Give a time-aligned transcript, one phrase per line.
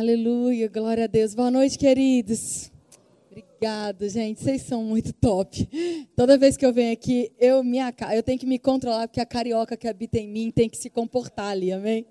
[0.00, 1.34] Aleluia, glória a Deus.
[1.34, 2.72] Boa noite, queridos.
[3.30, 4.40] Obrigado, gente.
[4.40, 5.68] Vocês são muito top.
[6.16, 7.62] Toda vez que eu venho aqui, eu,
[8.14, 10.88] eu tenho que me controlar, porque a carioca que habita em mim tem que se
[10.88, 12.06] comportar ali, amém?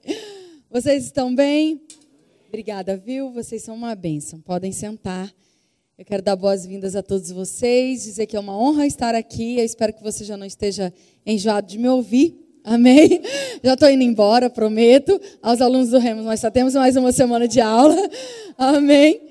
[0.69, 1.81] Vocês estão bem?
[2.47, 3.31] Obrigada, viu?
[3.31, 4.39] Vocês são uma bênção.
[4.39, 5.33] Podem sentar.
[5.97, 9.57] Eu quero dar boas-vindas a todos vocês, dizer que é uma honra estar aqui.
[9.57, 10.93] Eu espero que você já não esteja
[11.25, 12.48] enjoado de me ouvir.
[12.63, 13.21] Amém?
[13.63, 15.19] Já estou indo embora, prometo.
[15.41, 17.95] Aos alunos do Remos, nós só temos mais uma semana de aula.
[18.57, 19.21] Amém?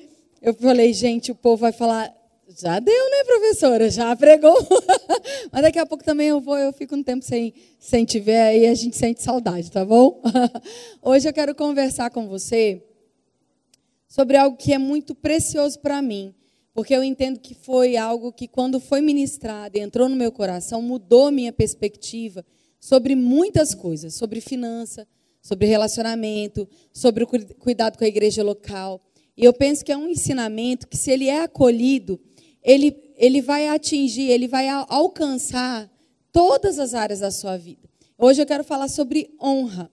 [0.40, 2.12] Eu falei, gente, o povo vai falar,
[2.48, 3.90] já deu, né, professora?
[3.90, 4.56] Já pregou.
[5.52, 8.38] Mas daqui a pouco também eu vou, eu fico um tempo sem, sem te ver,
[8.38, 10.22] aí a gente sente saudade, tá bom?
[11.02, 12.82] Hoje eu quero conversar com você
[14.08, 16.34] sobre algo que é muito precioso para mim,
[16.72, 20.80] porque eu entendo que foi algo que, quando foi ministrado e entrou no meu coração,
[20.80, 22.44] mudou minha perspectiva
[22.80, 25.06] sobre muitas coisas, sobre finança,
[25.42, 29.00] sobre relacionamento, sobre o cuidado com a igreja local.
[29.36, 32.20] E eu penso que é um ensinamento que, se ele é acolhido,
[32.62, 35.90] ele, ele vai atingir, ele vai alcançar
[36.32, 37.88] todas as áreas da sua vida.
[38.18, 39.90] Hoje eu quero falar sobre honra.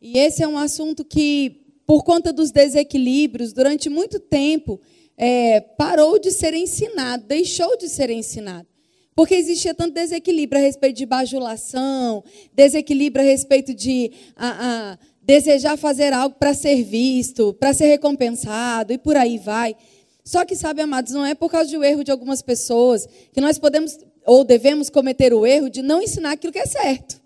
[0.00, 4.80] E esse é um assunto que, por conta dos desequilíbrios, durante muito tempo,
[5.16, 8.66] é, parou de ser ensinado, deixou de ser ensinado.
[9.14, 12.24] Porque existia tanto desequilíbrio a respeito de bajulação,
[12.54, 18.92] desequilíbrio a respeito de a, a, desejar fazer algo para ser visto, para ser recompensado
[18.92, 19.76] e por aí vai.
[20.24, 23.58] Só que, sabe, amados, não é por causa do erro de algumas pessoas que nós
[23.58, 27.20] podemos ou devemos cometer o erro de não ensinar aquilo que é certo.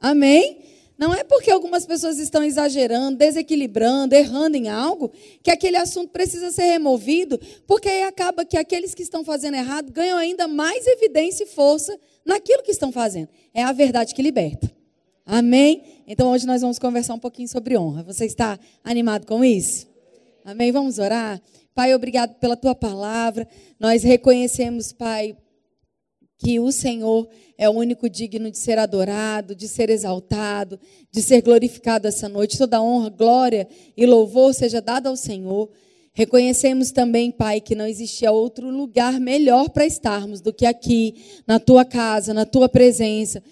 [0.00, 0.58] Amém?
[1.00, 5.10] Não é porque algumas pessoas estão exagerando, desequilibrando, errando em algo,
[5.42, 9.90] que aquele assunto precisa ser removido, porque aí acaba que aqueles que estão fazendo errado
[9.90, 13.30] ganham ainda mais evidência e força naquilo que estão fazendo.
[13.54, 14.70] É a verdade que liberta.
[15.24, 16.02] Amém?
[16.06, 18.02] Então hoje nós vamos conversar um pouquinho sobre honra.
[18.02, 19.88] Você está animado com isso?
[20.44, 20.70] Amém?
[20.70, 21.40] Vamos orar?
[21.74, 23.48] Pai, obrigado pela tua palavra.
[23.78, 25.34] Nós reconhecemos, Pai,
[26.40, 30.80] que o Senhor é o único digno de ser adorado, de ser exaltado,
[31.12, 32.56] de ser glorificado essa noite.
[32.56, 35.68] Toda honra, glória e louvor seja dada ao Senhor.
[36.14, 41.14] Reconhecemos também, Pai, que não existia outro lugar melhor para estarmos do que aqui,
[41.46, 43.42] na tua casa, na tua presença,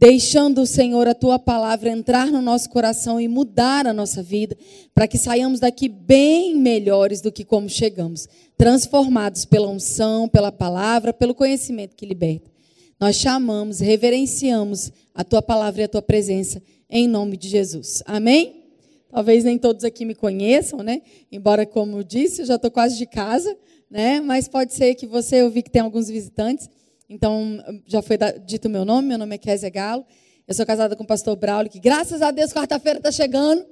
[0.00, 4.56] deixando, Senhor, a tua palavra entrar no nosso coração e mudar a nossa vida,
[4.94, 11.12] para que saiamos daqui bem melhores do que como chegamos, transformados pela unção, pela palavra,
[11.12, 12.50] pelo conhecimento que liberta.
[12.98, 18.02] Nós chamamos, reverenciamos a tua palavra e a tua presença em nome de Jesus.
[18.06, 18.64] Amém?
[19.10, 21.02] Talvez nem todos aqui me conheçam, né?
[21.30, 23.54] Embora, como eu disse, eu já estou quase de casa,
[23.90, 24.18] né?
[24.20, 26.70] Mas pode ser que você, eu vi que tem alguns visitantes.
[27.12, 28.16] Então, já foi
[28.46, 30.06] dito meu nome, meu nome é Kézia Galo.
[30.46, 33.66] Eu sou casada com o pastor Braulio, que graças a Deus, quarta-feira está chegando.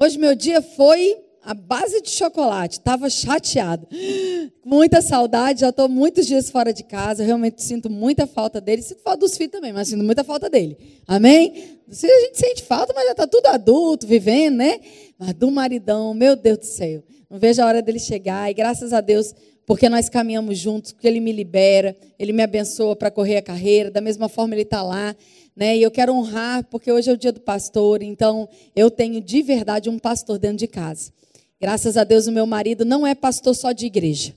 [0.00, 3.86] Hoje meu dia foi a base de chocolate, estava chateado.
[4.66, 9.00] Muita saudade, já estou muitos dias fora de casa, realmente sinto muita falta dele, sinto
[9.02, 10.76] falta dos filhos também, mas sinto muita falta dele.
[11.06, 11.78] Amém?
[11.88, 14.80] A gente sente falta, mas já está tudo adulto, vivendo, né?
[15.16, 18.92] Mas do maridão, meu Deus do céu, não vejo a hora dele chegar, e graças
[18.92, 19.32] a Deus,
[19.66, 23.90] porque nós caminhamos juntos, porque ele me libera, ele me abençoa para correr a carreira,
[23.90, 25.14] da mesma forma ele está lá.
[25.54, 25.76] Né?
[25.76, 29.42] E eu quero honrar, porque hoje é o dia do pastor, então eu tenho de
[29.42, 31.12] verdade um pastor dentro de casa.
[31.60, 34.34] Graças a Deus, o meu marido não é pastor só de igreja.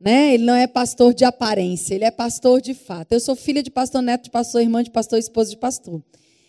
[0.00, 0.34] Né?
[0.34, 3.12] Ele não é pastor de aparência, ele é pastor de fato.
[3.12, 6.02] Eu sou filha de pastor, neto de pastor, irmã de pastor, esposa de pastor.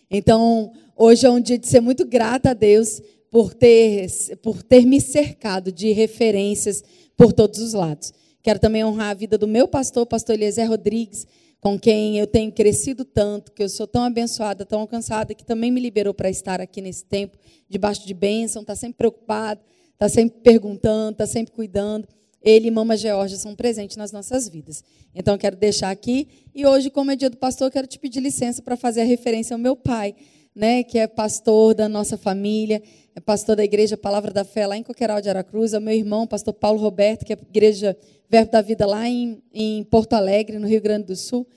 [0.10, 3.02] Então, hoje é um dia de ser muito grata a Deus
[3.32, 4.08] por ter,
[4.42, 6.84] por ter me cercado de referências
[7.20, 8.14] por todos os lados.
[8.42, 11.28] Quero também honrar a vida do meu pastor, pastor Eliezer Rodrigues,
[11.60, 15.70] com quem eu tenho crescido tanto, que eu sou tão abençoada, tão alcançada, que também
[15.70, 17.38] me liberou para estar aqui nesse tempo,
[17.68, 19.60] debaixo de bênção, está sempre preocupado,
[19.92, 22.08] está sempre perguntando, está sempre cuidando.
[22.42, 24.82] Ele e Mama Georgia são presentes nas nossas vidas.
[25.14, 26.30] Então, eu quero deixar aqui.
[26.56, 29.54] E hoje, como é dia do pastor, quero te pedir licença para fazer a referência
[29.54, 30.16] ao meu pai,
[30.60, 32.84] né, que é pastor da nossa família,
[33.16, 36.28] é pastor da Igreja Palavra da Fé lá em Coqueiral de Aracruz, é meu irmão,
[36.28, 37.96] pastor Paulo Roberto, que é Igreja
[38.30, 41.48] Verbo da Vida lá em, em Porto Alegre, no Rio Grande do Sul.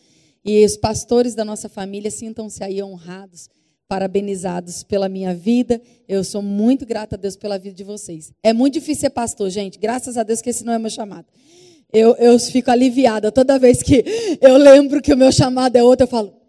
[0.45, 3.51] E os pastores da nossa família sintam-se aí honrados
[3.89, 5.83] parabenizados pela minha vida.
[6.09, 8.33] Eu sou muito grata a Deus pela vida de vocês.
[8.41, 9.79] É muito difícil ser pastor, gente.
[9.79, 11.27] Graças a Deus que esse não é meu chamado.
[11.93, 14.05] Eu, eu fico aliviada toda vez que
[14.41, 16.05] eu lembro que o meu chamado é outro.
[16.05, 16.42] Eu falo,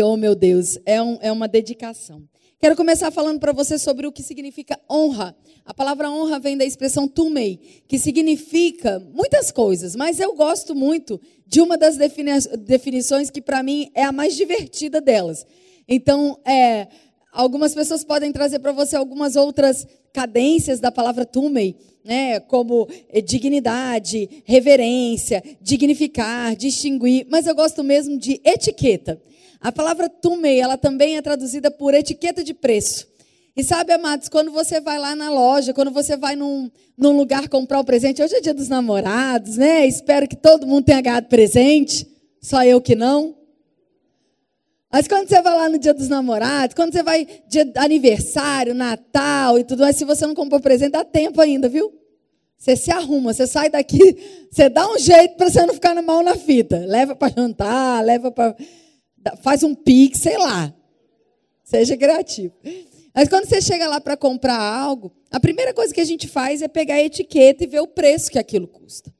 [0.00, 2.26] E, oh, meu Deus, é, um, é uma dedicação.
[2.58, 5.36] Quero começar falando para você sobre o que significa honra.
[5.62, 11.20] A palavra honra vem da expressão tumei, que significa muitas coisas, mas eu gosto muito
[11.46, 12.30] de uma das defini
[12.60, 15.44] definições que para mim é a mais divertida delas.
[15.86, 16.88] Então, é,
[17.30, 23.20] algumas pessoas podem trazer para você algumas outras cadências da palavra tumei, né, como eh,
[23.20, 29.20] dignidade, reverência, dignificar, distinguir, mas eu gosto mesmo de etiqueta.
[29.60, 33.06] A palavra tumei, ela também é traduzida por etiqueta de preço.
[33.54, 37.48] E sabe, amados, quando você vai lá na loja, quando você vai num, num lugar
[37.48, 39.86] comprar um presente, hoje é dia dos namorados, né?
[39.86, 42.06] Espero que todo mundo tenha ganhado presente,
[42.40, 43.36] só eu que não.
[44.92, 49.58] Mas quando você vai lá no dia dos namorados, quando você vai dia aniversário, Natal
[49.58, 51.92] e tudo mais, se você não comprou presente, dá tempo ainda, viu?
[52.58, 54.16] Você se arruma, você sai daqui,
[54.50, 56.76] você dá um jeito para você não ficar mão na fita.
[56.86, 58.56] Leva para jantar, leva para.
[59.42, 60.74] Faz um pix, sei lá.
[61.64, 62.54] Seja criativo.
[63.14, 66.62] Mas quando você chega lá para comprar algo, a primeira coisa que a gente faz
[66.62, 69.12] é pegar a etiqueta e ver o preço que aquilo custa.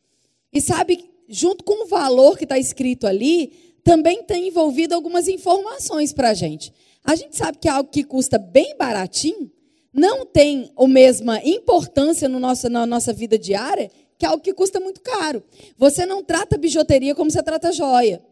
[0.53, 3.53] E sabe, junto com o valor que está escrito ali,
[3.85, 6.73] também tem envolvido algumas informações para a gente.
[7.05, 9.51] A gente sabe que algo que custa bem baratinho
[9.93, 14.79] não tem a mesma importância no nosso, na nossa vida diária que algo que custa
[14.79, 15.43] muito caro.
[15.79, 18.23] Você não trata bijuteria como você trata joia.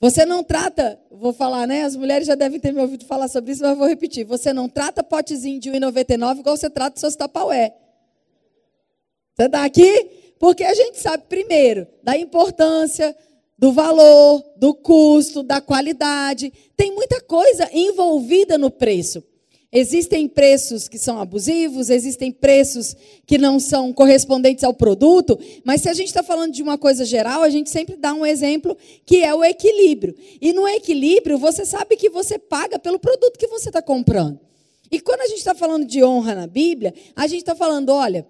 [0.00, 1.84] Você não trata, vou falar, né?
[1.84, 4.24] As mulheres já devem ter me ouvido falar sobre isso, mas vou repetir.
[4.24, 7.74] Você não trata potezinho de 1,99 igual você trata seus tapaué.
[9.36, 10.10] Você está aqui?
[10.38, 13.14] Porque a gente sabe, primeiro, da importância,
[13.58, 16.50] do valor, do custo, da qualidade.
[16.74, 19.22] Tem muita coisa envolvida no preço.
[19.72, 25.88] Existem preços que são abusivos, existem preços que não são correspondentes ao produto, mas se
[25.88, 28.76] a gente está falando de uma coisa geral, a gente sempre dá um exemplo
[29.06, 30.16] que é o equilíbrio.
[30.40, 34.40] E no equilíbrio, você sabe que você paga pelo produto que você está comprando.
[34.90, 38.26] E quando a gente está falando de honra na Bíblia, a gente está falando, olha,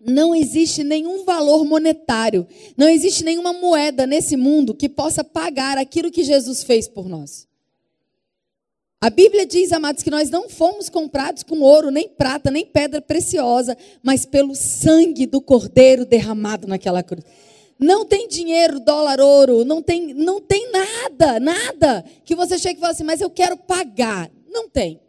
[0.00, 2.46] não existe nenhum valor monetário,
[2.78, 7.46] não existe nenhuma moeda nesse mundo que possa pagar aquilo que Jesus fez por nós.
[9.02, 13.02] A Bíblia diz, amados, que nós não fomos comprados com ouro, nem prata, nem pedra
[13.02, 17.24] preciosa, mas pelo sangue do Cordeiro derramado naquela cruz.
[17.76, 22.80] Não tem dinheiro, dólar, ouro, não tem, não tem nada, nada que você chegue e
[22.80, 24.30] fale assim, mas eu quero pagar.
[24.48, 25.00] Não tem.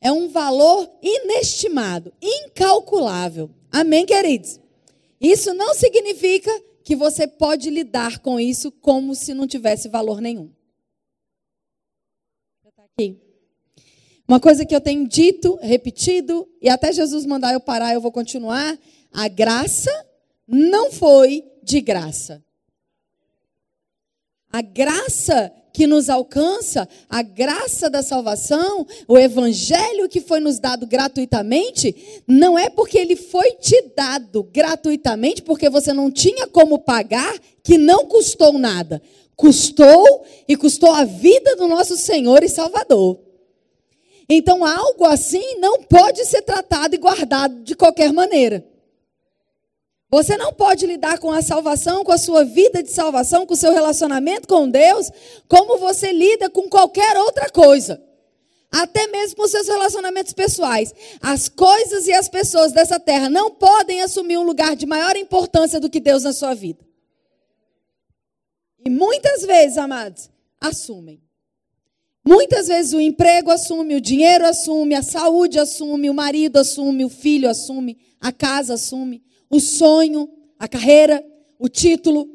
[0.00, 3.48] É um valor inestimado, incalculável.
[3.70, 4.58] Amém, queridos?
[5.20, 6.50] Isso não significa
[6.82, 10.50] que você pode lidar com isso como se não tivesse valor nenhum.
[12.98, 13.18] Aqui.
[14.26, 18.12] Uma coisa que eu tenho dito, repetido, e até Jesus mandar eu parar, eu vou
[18.12, 18.78] continuar.
[19.12, 19.90] A graça
[20.46, 22.42] não foi de graça.
[24.52, 30.86] A graça que nos alcança, a graça da salvação, o evangelho que foi nos dado
[30.86, 37.34] gratuitamente, não é porque ele foi te dado gratuitamente, porque você não tinha como pagar,
[37.62, 39.00] que não custou nada.
[39.36, 43.18] Custou e custou a vida do nosso Senhor e Salvador.
[44.28, 48.64] Então, algo assim não pode ser tratado e guardado de qualquer maneira.
[50.10, 53.56] Você não pode lidar com a salvação, com a sua vida de salvação, com o
[53.56, 55.10] seu relacionamento com Deus,
[55.48, 58.02] como você lida com qualquer outra coisa.
[58.70, 60.94] Até mesmo com seus relacionamentos pessoais.
[61.20, 65.80] As coisas e as pessoas dessa terra não podem assumir um lugar de maior importância
[65.80, 66.91] do que Deus na sua vida.
[68.84, 70.30] E muitas vezes, amados,
[70.60, 71.20] assumem.
[72.24, 77.08] Muitas vezes o emprego assume, o dinheiro assume, a saúde assume, o marido assume, o
[77.08, 81.22] filho assume, a casa assume o sonho, a carreira,
[81.58, 82.26] o título.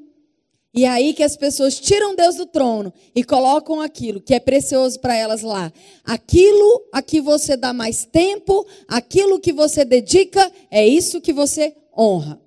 [0.71, 4.39] E é aí que as pessoas tiram Deus do trono e colocam aquilo que é
[4.39, 5.73] precioso para elas lá.
[6.05, 11.75] Aquilo a que você dá mais tempo, aquilo que você dedica, é isso que você
[11.97, 12.39] honra.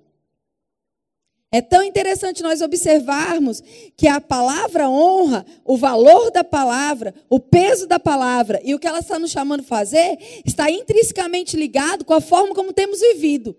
[1.53, 3.61] É tão interessante nós observarmos
[3.97, 8.87] que a palavra honra, o valor da palavra, o peso da palavra e o que
[8.87, 13.57] ela está nos chamando a fazer está intrinsecamente ligado com a forma como temos vivido.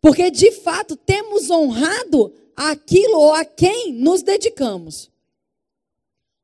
[0.00, 5.08] Porque de fato temos honrado aquilo ou a quem nos dedicamos.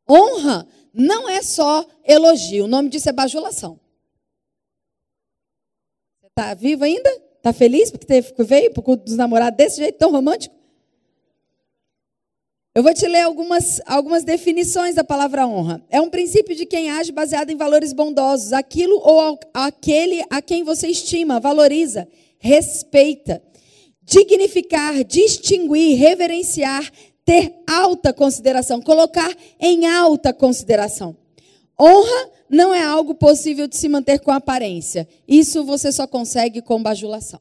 [0.09, 3.81] Honra não é só elogio, o nome disso é bajulação.
[6.25, 7.11] Está vivo ainda?
[7.37, 10.58] Está feliz porque teve, veio por dos namorados desse jeito tão romântico?
[12.79, 15.83] Eu vou te ler algumas, algumas definições da palavra honra.
[15.91, 20.63] É um princípio de quem age baseado em valores bondosos, aquilo ou aquele a quem
[20.63, 22.07] você estima, valoriza,
[22.39, 23.43] respeita
[24.05, 26.89] dignificar, distinguir, reverenciar,
[27.25, 31.17] ter alta consideração, colocar em alta consideração.
[31.77, 35.09] Honra não é algo possível de se manter com aparência.
[35.27, 37.41] Isso você só consegue com bajulação.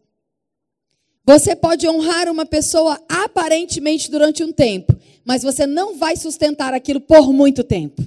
[1.28, 7.02] Você pode honrar uma pessoa aparentemente durante um tempo, mas você não vai sustentar aquilo
[7.02, 8.02] por muito tempo.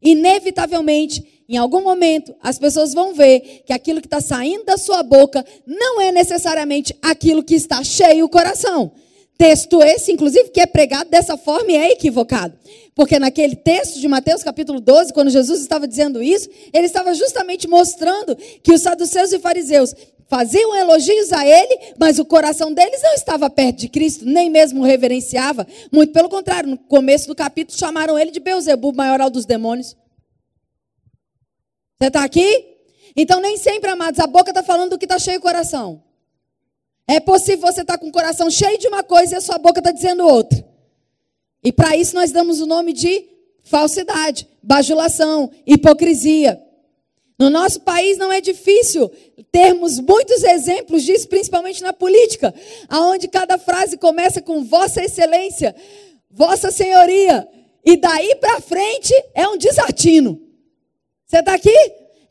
[0.00, 5.02] inevitavelmente, em algum momento, as pessoas vão ver que aquilo que está saindo da sua
[5.02, 8.92] boca não é necessariamente aquilo que está cheio o coração.
[9.36, 12.56] Texto esse, inclusive, que é pregado dessa forma e é equivocado.
[12.94, 17.66] Porque naquele texto de Mateus capítulo 12, quando Jesus estava dizendo isso, ele estava justamente
[17.66, 19.94] mostrando que os saduceus e fariseus
[20.28, 24.80] faziam elogios a ele, mas o coração deles não estava perto de Cristo, nem mesmo
[24.80, 25.66] o reverenciava.
[25.92, 29.96] Muito pelo contrário, no começo do capítulo chamaram ele de Beuzebu, maioral dos demônios.
[31.98, 32.74] Você está aqui?
[33.16, 36.02] Então, nem sempre, amados, a boca está falando do que está cheio o coração.
[37.06, 39.58] É possível você estar tá com o coração cheio de uma coisa e a sua
[39.58, 40.64] boca está dizendo outra.
[41.62, 43.24] E para isso nós damos o nome de
[43.62, 46.60] falsidade, bajulação, hipocrisia.
[47.38, 49.10] No nosso país não é difícil
[49.50, 52.54] termos muitos exemplos disso, principalmente na política,
[52.88, 55.74] aonde cada frase começa com Vossa Excelência,
[56.30, 57.46] Vossa Senhoria,
[57.84, 60.40] e daí para frente é um desatino.
[61.26, 61.76] Você está aqui?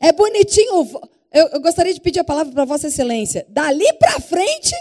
[0.00, 0.90] É bonitinho.
[1.32, 3.44] Eu, eu, gostaria de pedir a palavra para Vossa Excelência.
[3.48, 4.74] Dali para frente.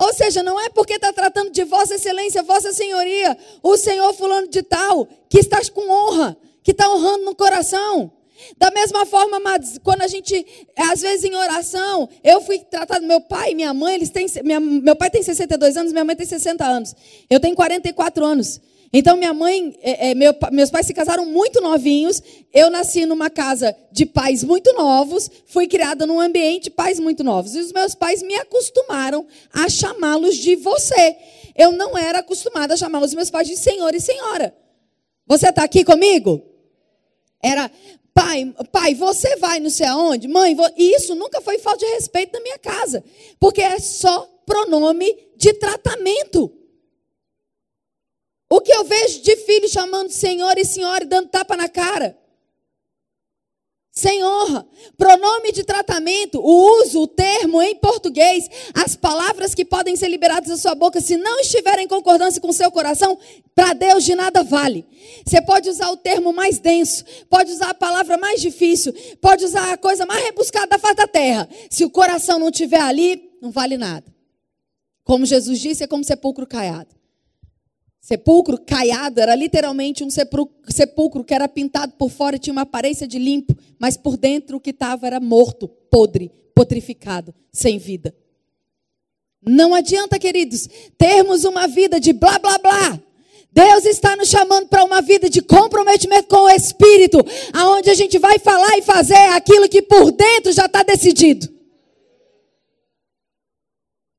[0.00, 4.48] Ou seja, não é porque está tratando de Vossa Excelência, Vossa Senhoria, o Senhor Fulano
[4.48, 8.12] de Tal, que está com honra, que está honrando no coração.
[8.56, 10.46] Da mesma forma, amados, quando a gente,
[10.76, 14.60] às vezes em oração, eu fui tratado, meu pai e minha mãe, eles têm, minha,
[14.60, 16.94] meu pai tem 62 anos, minha mãe tem 60 anos.
[17.28, 18.60] Eu tenho 44 anos.
[18.94, 22.22] Então, minha mãe, é, é, meu, meus pais se casaram muito novinhos.
[22.52, 27.24] Eu nasci numa casa de pais muito novos, fui criada num ambiente de pais muito
[27.24, 27.54] novos.
[27.54, 31.16] E os meus pais me acostumaram a chamá-los de você.
[31.56, 34.54] Eu não era acostumada a chamar os meus pais de senhor e senhora.
[35.26, 36.42] Você está aqui comigo?
[37.42, 37.70] Era,
[38.14, 40.28] pai, pai, você vai não sei aonde?
[40.28, 40.68] Mãe, vou...
[40.76, 43.04] isso nunca foi falta de respeito na minha casa.
[43.38, 46.52] Porque é só pronome de tratamento.
[48.50, 52.18] O que eu vejo de filho chamando senhor e senhora e dando tapa na cara?
[53.94, 54.66] Sem honra.
[54.96, 60.48] Pronome de tratamento, o uso, o termo em português, as palavras que podem ser liberadas
[60.48, 63.18] da sua boca, se não estiverem em concordância com o seu coração,
[63.54, 64.86] para Deus de nada vale.
[65.26, 69.74] Você pode usar o termo mais denso, pode usar a palavra mais difícil, pode usar
[69.74, 71.46] a coisa mais rebuscada da face da terra.
[71.68, 74.06] Se o coração não estiver ali, não vale nada.
[75.04, 77.01] Como Jesus disse, é como sepulcro caiado.
[78.02, 83.06] Sepulcro caiado era literalmente um sepulcro que era pintado por fora e tinha uma aparência
[83.06, 88.12] de limpo, mas por dentro o que estava era morto, podre, putrificado, sem vida.
[89.40, 90.68] Não adianta, queridos,
[90.98, 93.00] termos uma vida de blá blá blá.
[93.52, 97.18] Deus está nos chamando para uma vida de comprometimento com o Espírito,
[97.52, 101.46] aonde a gente vai falar e fazer aquilo que por dentro já está decidido.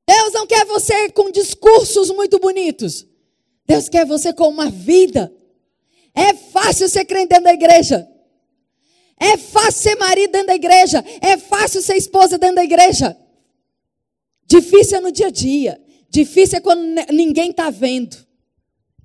[0.08, 3.06] Deus não quer você com discursos muito bonitos.
[3.66, 5.32] Deus quer você com uma vida.
[6.14, 8.08] É fácil ser crente dentro da igreja.
[9.18, 11.04] É fácil ser marido dentro da igreja.
[11.20, 13.16] É fácil ser esposa dentro da igreja.
[14.46, 15.80] Difícil é no dia a dia.
[16.10, 18.16] Difícil é quando ninguém está vendo.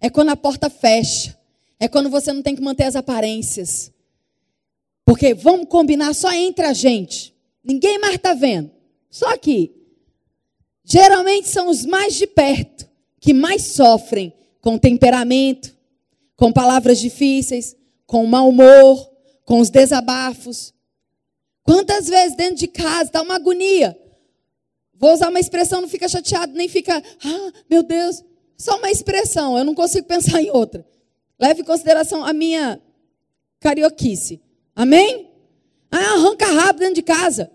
[0.02, 1.38] É quando a porta fecha.
[1.80, 3.92] É quando você não tem que manter as aparências.
[5.06, 7.34] Porque vamos combinar só entre a gente.
[7.64, 8.70] Ninguém mais está vendo.
[9.10, 9.74] Só aqui.
[10.84, 12.88] Geralmente são os mais de perto
[13.20, 15.76] que mais sofrem com temperamento,
[16.36, 17.76] com palavras difíceis,
[18.06, 19.10] com mau humor,
[19.46, 20.74] com os desabafos.
[21.64, 23.98] Quantas vezes dentro de casa está uma agonia?
[24.96, 28.24] Vou usar uma expressão, não fica chateado, nem fica, ah, meu Deus,
[28.58, 30.86] só uma expressão, eu não consigo pensar em outra.
[31.40, 32.82] Leve em consideração a minha
[33.60, 34.42] carioquice.
[34.76, 35.30] Amém?
[35.90, 37.50] Ah, arranca rápido dentro de casa.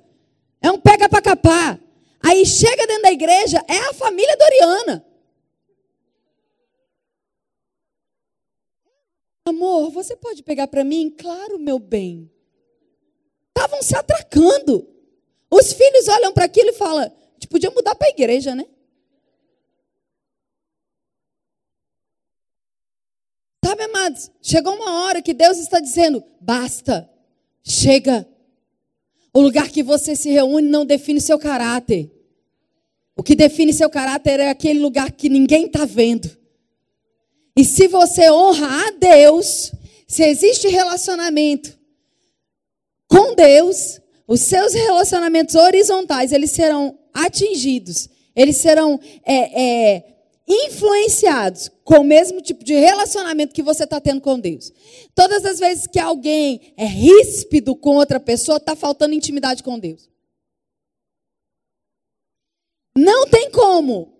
[0.62, 1.78] É um pega para capar.
[2.22, 5.04] Aí chega dentro da igreja, é a família Doriana.
[9.44, 11.10] Amor, você pode pegar para mim?
[11.10, 12.30] Claro, meu bem.
[13.48, 14.88] Estavam se atracando.
[15.50, 18.66] Os filhos olham para aquilo e falam: a gente podia mudar para a igreja, né?
[23.62, 27.10] Sabe, amados, chegou uma hora que Deus está dizendo: basta,
[27.62, 28.26] chega.
[29.32, 32.10] O lugar que você se reúne não define seu caráter.
[33.16, 36.43] O que define seu caráter é aquele lugar que ninguém está vendo.
[37.56, 39.72] E se você honra a Deus,
[40.08, 41.78] se existe relacionamento
[43.08, 50.14] com Deus, os seus relacionamentos horizontais, eles serão atingidos, eles serão é, é,
[50.48, 54.72] influenciados com o mesmo tipo de relacionamento que você está tendo com Deus.
[55.14, 60.08] Todas as vezes que alguém é ríspido com outra pessoa, está faltando intimidade com Deus.
[62.96, 64.12] Não tem como.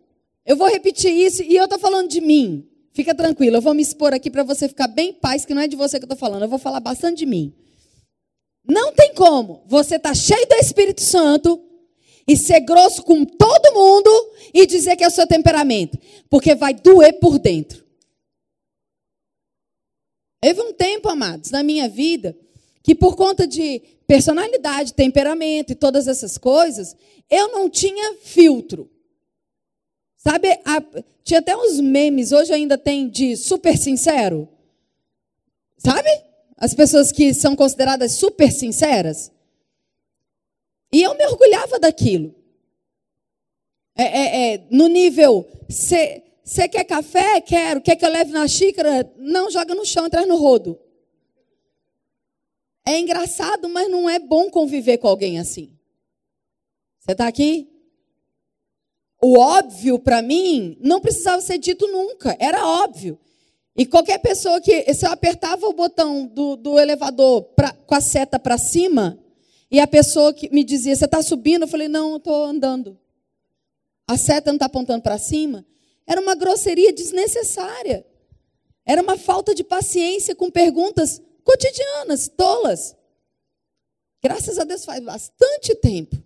[0.45, 2.69] Eu vou repetir isso e eu estou falando de mim.
[2.95, 5.63] Fica tranquilo, eu vou me expor aqui para você ficar bem em paz, que não
[5.63, 7.53] é de você que eu estou falando, eu vou falar bastante de mim.
[8.65, 11.61] Não tem como você tá cheio do Espírito Santo
[12.27, 14.11] e ser grosso com todo mundo
[14.55, 15.99] e dizer que é o seu temperamento,
[16.31, 17.85] porque vai doer por dentro.
[20.41, 22.39] Teve um tempo, amados, na minha vida,
[22.81, 26.95] que por conta de personalidade, temperamento e todas essas coisas,
[27.29, 28.89] eu não tinha filtro.
[30.17, 30.83] Sabe, a,
[31.25, 34.47] tinha até uns memes, hoje ainda tem de super sincero.
[35.79, 36.09] Sabe?
[36.57, 39.33] As pessoas que são consideradas super sinceras.
[40.93, 42.35] E eu me orgulhava daquilo.
[43.97, 47.41] É, é, é, no nível, você quer café?
[47.41, 47.81] Quero.
[47.81, 49.11] Quer que eu leve na xícara?
[49.17, 50.79] Não, joga no chão, traz no rodo.
[52.87, 55.75] É engraçado, mas não é bom conviver com alguém assim.
[57.01, 57.74] Você está aqui?
[59.27, 63.19] O óbvio para mim não precisava ser dito nunca, era óbvio.
[63.75, 68.03] E qualquer pessoa que, se eu apertava o botão do, do elevador pra, com a
[68.03, 69.19] seta para cima,
[69.71, 71.63] e a pessoa que me dizia, você está subindo?
[71.63, 72.99] Eu falei, não, eu estou andando.
[74.07, 75.65] A seta não está apontando para cima.
[76.07, 78.05] Era uma grosseria desnecessária.
[78.85, 82.95] Era uma falta de paciência com perguntas cotidianas, tolas.
[84.23, 86.24] Graças a Deus faz bastante tempo.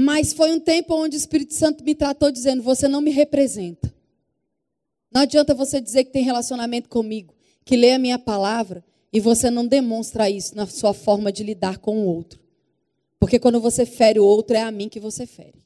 [0.00, 3.92] Mas foi um tempo onde o Espírito Santo me tratou dizendo: Você não me representa.
[5.12, 7.34] Não adianta você dizer que tem relacionamento comigo,
[7.64, 11.78] que lê a minha palavra e você não demonstra isso na sua forma de lidar
[11.78, 12.40] com o outro.
[13.20, 15.64] Porque quando você fere o outro, é a mim que você fere.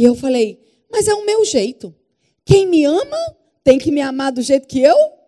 [0.00, 1.94] E eu falei: Mas é o meu jeito.
[2.44, 5.20] Quem me ama tem que me amar do jeito que eu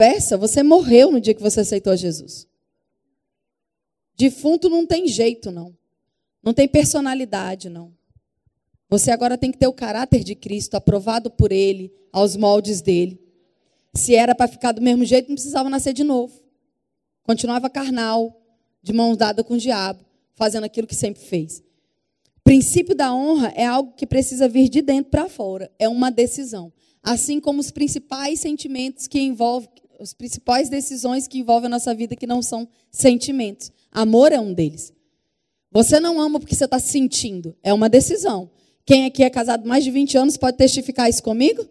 [0.00, 2.48] Conversa, você morreu no dia que você aceitou Jesus.
[4.20, 5.74] Defunto não tem jeito, não.
[6.42, 7.90] Não tem personalidade, não.
[8.90, 13.18] Você agora tem que ter o caráter de Cristo, aprovado por Ele, aos moldes dele.
[13.94, 16.38] Se era para ficar do mesmo jeito, não precisava nascer de novo.
[17.22, 18.38] Continuava carnal,
[18.82, 20.04] de mãos dadas com o diabo,
[20.34, 21.60] fazendo aquilo que sempre fez.
[22.36, 26.10] O princípio da honra é algo que precisa vir de dentro para fora, é uma
[26.10, 26.70] decisão.
[27.02, 32.14] Assim como os principais sentimentos que envolvem, as principais decisões que envolvem a nossa vida
[32.14, 33.72] que não são sentimentos.
[33.90, 34.92] Amor é um deles.
[35.72, 38.50] Você não ama porque você está sentindo, é uma decisão.
[38.84, 41.68] Quem aqui é casado mais de 20 anos pode testificar isso comigo?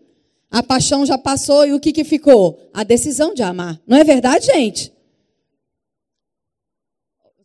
[0.49, 2.69] A paixão já passou e o que, que ficou?
[2.73, 3.79] A decisão de amar.
[3.85, 4.93] Não é verdade, gente?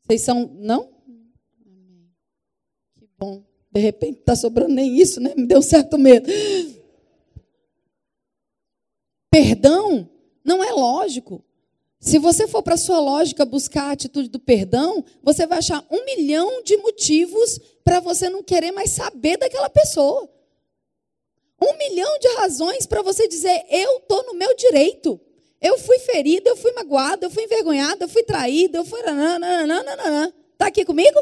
[0.03, 0.51] Vocês são.
[0.55, 0.89] Não?
[2.97, 3.43] Que bom.
[3.73, 5.35] De repente está sobrando nem isso, né?
[5.37, 6.31] Me deu um certo medo.
[9.31, 10.09] Perdão
[10.45, 11.43] não é lógico.
[12.05, 15.83] Se você for para a sua lógica buscar a atitude do perdão, você vai achar
[15.90, 20.29] um milhão de motivos para você não querer mais saber daquela pessoa.
[21.59, 25.19] Um milhão de razões para você dizer: eu estou no meu direito.
[25.62, 29.01] Eu fui ferida, eu fui magoada, eu fui envergonhada, eu fui traída, eu fui.
[29.01, 31.19] Está aqui comigo?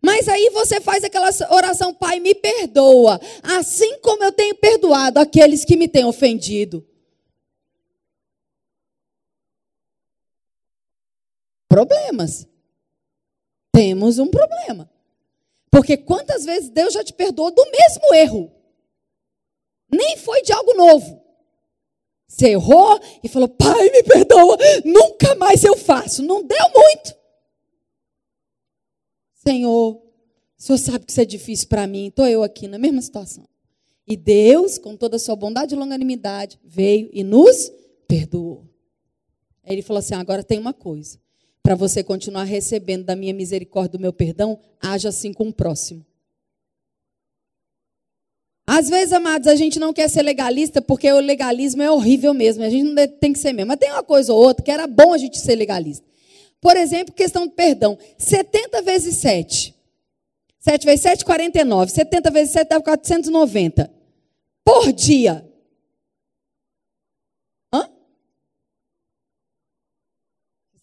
[0.00, 5.66] Mas aí você faz aquela oração: Pai, me perdoa, assim como eu tenho perdoado aqueles
[5.66, 6.82] que me têm ofendido.
[11.76, 12.48] Problemas.
[13.70, 14.90] Temos um problema.
[15.70, 18.50] Porque quantas vezes Deus já te perdoou do mesmo erro?
[19.90, 21.22] Nem foi de algo novo.
[22.26, 26.22] Você errou e falou: Pai, me perdoa, nunca mais eu faço.
[26.22, 27.14] Não deu muito.
[29.46, 30.02] Senhor, o
[30.56, 33.46] Senhor sabe que isso é difícil para mim, estou eu aqui na mesma situação.
[34.06, 37.70] E Deus, com toda a sua bondade e longanimidade, veio e nos
[38.08, 38.64] perdoou.
[39.62, 41.20] Aí ele falou assim: agora tem uma coisa
[41.66, 46.06] para você continuar recebendo da minha misericórdia, do meu perdão, haja assim com o próximo.
[48.64, 52.62] Às vezes, amados, a gente não quer ser legalista porque o legalismo é horrível mesmo.
[52.62, 53.66] A gente não tem que ser mesmo.
[53.66, 56.06] Mas tem uma coisa ou outra que era bom a gente ser legalista.
[56.60, 57.98] Por exemplo, questão do perdão.
[58.16, 59.74] 70 vezes 7.
[60.60, 61.90] 7 vezes 7, 49.
[61.90, 63.90] 70 vezes 7 dá 490.
[64.64, 65.44] Por dia.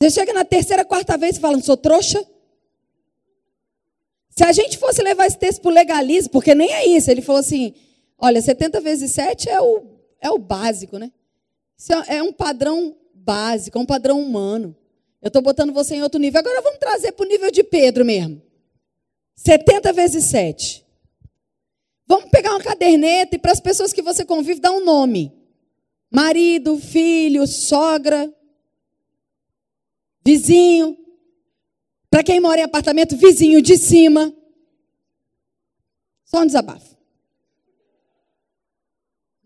[0.03, 2.21] Você chega na terceira, quarta vez e fala, sou trouxa?
[4.31, 7.21] Se a gente fosse levar esse texto para o legalismo, porque nem é isso, ele
[7.21, 7.73] falou assim:
[8.17, 9.83] olha, 70 vezes 7 é o,
[10.19, 11.09] é o básico, né?
[11.77, 14.75] Isso é, é um padrão básico, é um padrão humano.
[15.21, 16.39] Eu estou botando você em outro nível.
[16.39, 18.41] Agora vamos trazer para o nível de Pedro mesmo.
[19.37, 20.85] 70 vezes 7.
[22.05, 25.31] Vamos pegar uma caderneta e para as pessoas que você convive, dar um nome:
[26.11, 28.29] marido, filho, sogra,
[30.25, 30.97] vizinho.
[32.09, 34.33] Para quem mora em apartamento, vizinho de cima.
[36.25, 36.95] Só um desabafo.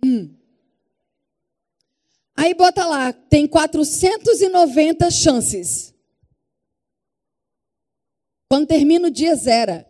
[0.04, 0.36] Hum.
[2.36, 5.94] Aí bota lá, tem 490 chances.
[8.48, 9.86] Quando termina o dia, zero.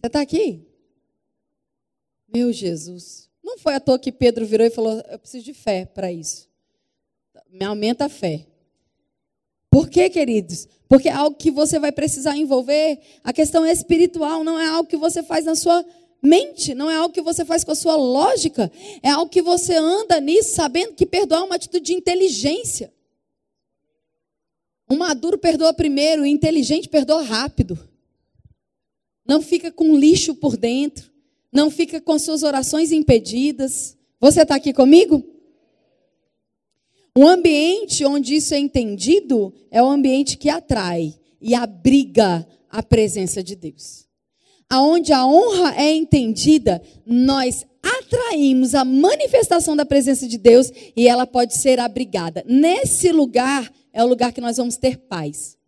[0.00, 0.66] Você está aqui?
[2.26, 3.30] Meu Jesus.
[3.42, 6.48] Não foi à toa que Pedro virou e falou: Eu preciso de fé para isso.
[7.48, 8.46] Me aumenta a fé.
[9.72, 10.68] Por quê, queridos?
[10.86, 13.00] Porque é algo que você vai precisar envolver.
[13.24, 15.82] A questão é espiritual, não é algo que você faz na sua
[16.22, 18.70] mente, não é algo que você faz com a sua lógica.
[19.02, 22.92] É algo que você anda nisso sabendo que perdoar é uma atitude de inteligência.
[24.90, 27.78] O maduro perdoa primeiro, o inteligente perdoa rápido.
[29.26, 31.10] Não fica com lixo por dentro.
[31.50, 33.96] Não fica com suas orações impedidas.
[34.20, 35.31] Você está aqui comigo?
[37.16, 42.82] Um ambiente onde isso é entendido é o um ambiente que atrai e abriga a
[42.82, 44.06] presença de Deus.
[44.70, 51.26] Aonde a honra é entendida, nós atraímos a manifestação da presença de Deus e ela
[51.26, 52.42] pode ser abrigada.
[52.46, 55.58] Nesse lugar é o lugar que nós vamos ter paz.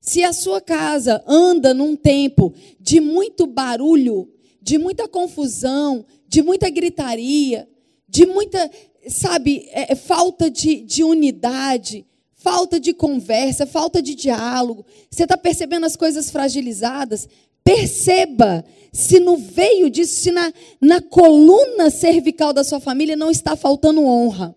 [0.00, 6.70] Se a sua casa anda num tempo de muito barulho, de muita confusão, de muita
[6.70, 7.68] gritaria,
[8.08, 8.70] de muita
[9.06, 14.84] sabe, é, é, falta de, de unidade, falta de conversa, falta de diálogo.
[15.10, 17.28] Você está percebendo as coisas fragilizadas?
[17.62, 23.56] Perceba se no veio disso, se na, na coluna cervical da sua família não está
[23.56, 24.54] faltando honra.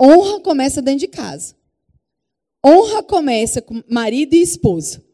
[0.00, 1.54] Honra começa dentro de casa.
[2.64, 5.05] Honra começa com marido e esposa.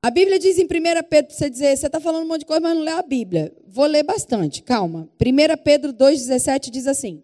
[0.00, 0.68] A Bíblia diz em 1
[1.08, 3.52] Pedro, você dizer, você está falando um monte de coisa, mas não lê a Bíblia.
[3.66, 5.08] Vou ler bastante, calma.
[5.20, 7.22] 1 Pedro 2,17 diz assim: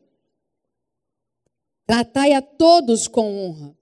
[1.87, 3.77] Tratai a todos com honra,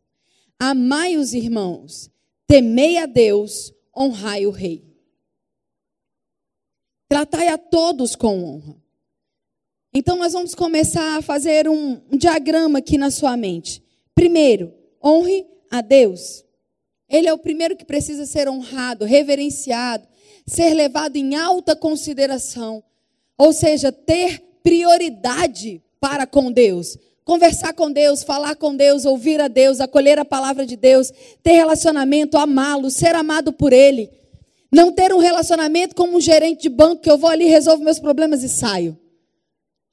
[0.59, 2.11] amai os irmãos,
[2.47, 4.85] temei a Deus, honrai o rei.
[7.09, 8.77] Tratai a todos com honra.
[9.95, 13.83] Então, nós vamos começar a fazer um diagrama aqui na sua mente.
[14.15, 16.43] Primeiro, honre a Deus.
[17.13, 20.09] Ele é o primeiro que precisa ser honrado, reverenciado,
[20.47, 22.83] ser levado em alta consideração.
[23.37, 26.97] Ou seja, ter prioridade para com Deus.
[27.23, 31.53] Conversar com Deus, falar com Deus, ouvir a Deus, acolher a palavra de Deus, ter
[31.53, 34.11] relacionamento, amá-lo, ser amado por Ele.
[34.73, 38.01] Não ter um relacionamento como um gerente de banco que eu vou ali, resolvo meus
[38.01, 38.99] problemas e saio.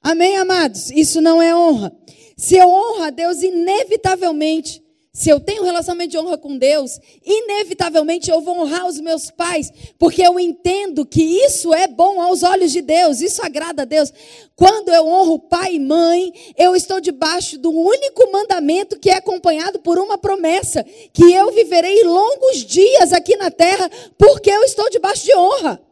[0.02, 0.90] Amém, amados?
[0.90, 1.92] Isso não é honra.
[2.34, 7.00] Se eu honro a Deus, inevitavelmente se eu tenho um relacionamento de honra com Deus,
[7.24, 12.44] inevitavelmente eu vou honrar os meus pais, porque eu entendo que isso é bom aos
[12.44, 14.12] olhos de Deus, isso agrada a Deus.
[14.54, 19.80] Quando eu honro pai e mãe, eu estou debaixo do único mandamento que é acompanhado
[19.80, 25.24] por uma promessa: que eu viverei longos dias aqui na terra, porque eu estou debaixo
[25.24, 25.89] de honra.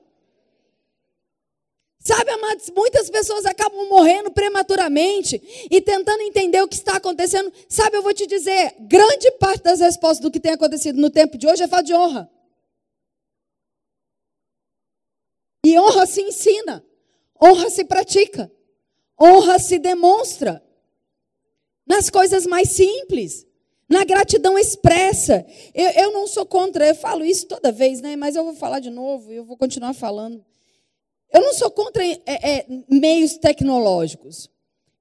[2.01, 7.53] Sabe, amados, muitas pessoas acabam morrendo prematuramente e tentando entender o que está acontecendo.
[7.69, 11.37] Sabe, eu vou te dizer, grande parte das respostas do que tem acontecido no tempo
[11.37, 12.31] de hoje é falta de honra.
[15.67, 16.85] E honra se ensina,
[17.43, 18.51] honra se pratica,
[19.21, 20.65] honra se demonstra
[21.85, 23.45] nas coisas mais simples,
[23.89, 25.45] na gratidão expressa.
[25.75, 28.15] Eu, eu não sou contra, eu falo isso toda vez, né?
[28.15, 30.45] Mas eu vou falar de novo e eu vou continuar falando.
[31.33, 34.51] Eu não sou contra é, é, meios tecnológicos,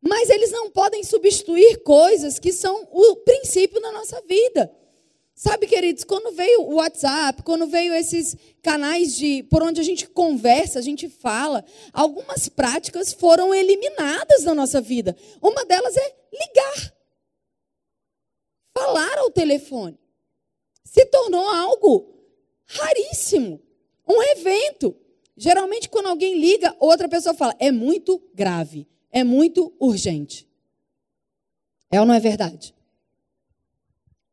[0.02, 4.72] mas eles não podem substituir coisas que são o princípio da nossa vida.
[5.34, 10.10] Sabe, queridos, quando veio o WhatsApp, quando veio esses canais de por onde a gente
[10.10, 11.64] conversa, a gente fala,
[11.94, 15.16] algumas práticas foram eliminadas da nossa vida.
[15.40, 16.94] Uma delas é ligar.
[18.76, 20.00] Falar ao telefone.
[20.84, 22.18] Se tornou algo
[22.66, 23.62] raríssimo,
[24.08, 24.96] um evento.
[25.38, 30.48] Geralmente, quando alguém liga, outra pessoa fala: é muito grave, é muito urgente.
[31.92, 32.74] É ou não é verdade?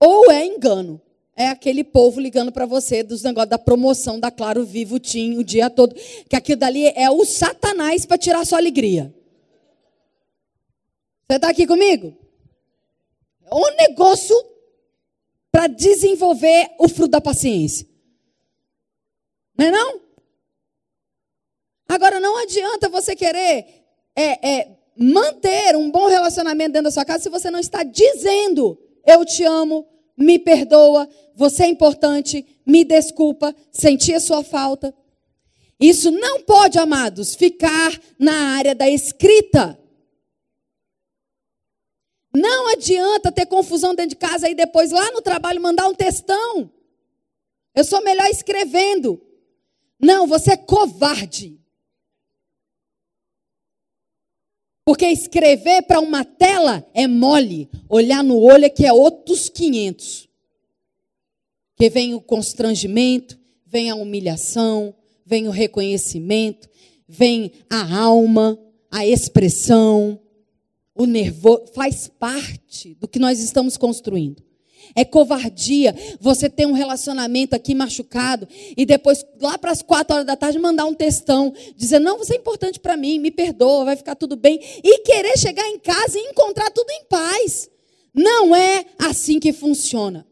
[0.01, 1.01] Ou é engano.
[1.37, 5.45] É aquele povo ligando para você dos negócios da promoção da Claro Vivo Tim o
[5.45, 5.95] dia todo.
[6.29, 9.13] Que aquilo dali é o satanás para tirar sua alegria.
[11.29, 12.17] Você está aqui comigo?
[13.45, 14.37] É um negócio
[15.51, 17.87] para desenvolver o fruto da paciência.
[19.59, 20.04] Não é não?
[21.89, 23.85] Agora, não adianta você querer
[24.17, 28.79] é, é, manter um bom relacionamento dentro da sua casa se você não está dizendo:
[29.07, 34.95] Eu te amo, me perdoa, você é importante, me desculpa, senti a sua falta.
[35.79, 39.79] Isso não pode, amados, ficar na área da escrita.
[42.35, 46.71] Não adianta ter confusão dentro de casa e depois lá no trabalho mandar um textão.
[47.75, 49.21] Eu sou melhor escrevendo.
[50.01, 51.61] Não, você é covarde.
[54.85, 60.29] Porque escrever para uma tela é mole, olhar no olho é que é outros 500.
[61.77, 64.95] Que vem o constrangimento, vem a humilhação,
[65.25, 66.69] vem o reconhecimento,
[67.09, 68.59] vem a alma,
[68.91, 70.21] a expressão,
[70.95, 74.43] o nervoso, faz parte do que nós estamos construindo.
[74.95, 80.27] É covardia você ter um relacionamento aqui machucado e depois, lá para as quatro horas
[80.27, 83.97] da tarde, mandar um textão dizendo: Não, você é importante para mim, me perdoa, vai
[83.97, 84.61] ficar tudo bem.
[84.83, 87.71] E querer chegar em casa e encontrar tudo em paz.
[88.15, 90.27] Não é assim que funciona.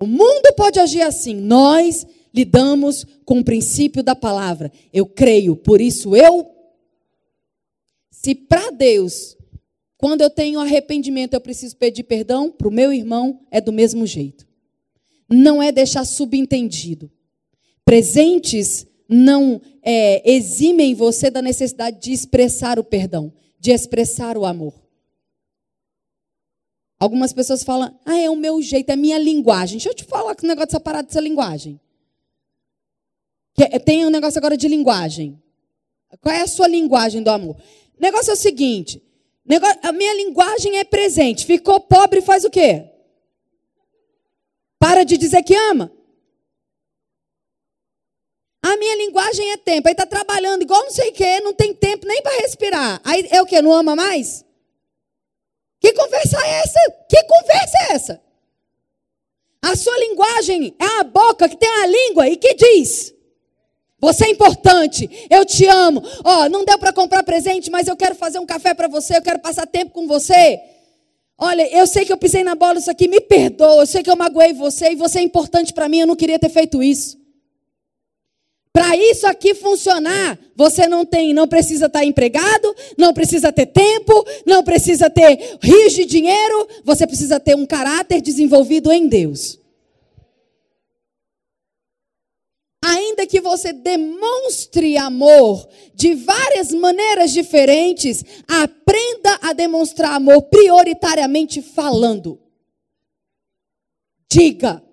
[0.00, 1.34] O mundo pode agir assim.
[1.34, 4.70] Nós lidamos com o princípio da palavra.
[4.92, 6.50] Eu creio, por isso eu.
[8.10, 9.36] Se para Deus
[10.04, 14.06] quando eu tenho arrependimento, eu preciso pedir perdão para o meu irmão, é do mesmo
[14.06, 14.46] jeito.
[15.30, 17.10] Não é deixar subentendido.
[17.86, 24.74] Presentes não é, eximem você da necessidade de expressar o perdão, de expressar o amor.
[27.00, 29.78] Algumas pessoas falam, ah, é o meu jeito, é a minha linguagem.
[29.78, 31.80] Deixa eu te falar que o negócio dessa parada dessa linguagem.
[33.86, 35.42] Tem um negócio agora de linguagem.
[36.20, 37.56] Qual é a sua linguagem do amor?
[37.98, 39.02] O negócio é o seguinte:
[39.82, 41.44] a minha linguagem é presente.
[41.44, 42.90] Ficou pobre, faz o quê?
[44.78, 45.92] Para de dizer que ama.
[48.62, 49.88] A minha linguagem é tempo.
[49.88, 53.00] Aí está trabalhando igual não sei o quê, não tem tempo nem para respirar.
[53.04, 53.60] Aí é o quê?
[53.60, 54.44] Não ama mais?
[55.78, 56.80] Que conversa é essa?
[57.08, 58.22] Que conversa é essa?
[59.60, 63.13] A sua linguagem é a boca que tem a língua e que diz:
[64.04, 65.08] você é importante.
[65.30, 66.02] Eu te amo.
[66.22, 69.16] Ó, oh, não deu para comprar presente, mas eu quero fazer um café para você,
[69.16, 70.60] eu quero passar tempo com você.
[71.38, 73.82] Olha, eu sei que eu pisei na bola isso aqui, me perdoa.
[73.82, 76.38] Eu sei que eu magoei você e você é importante para mim, eu não queria
[76.38, 77.18] ter feito isso.
[78.74, 84.12] Para isso aqui funcionar, você não tem, não precisa estar empregado, não precisa ter tempo,
[84.44, 89.63] não precisa ter rios de dinheiro, você precisa ter um caráter desenvolvido em Deus.
[92.84, 102.38] Ainda que você demonstre amor de várias maneiras diferentes, aprenda a demonstrar amor prioritariamente falando.
[104.30, 104.84] Diga.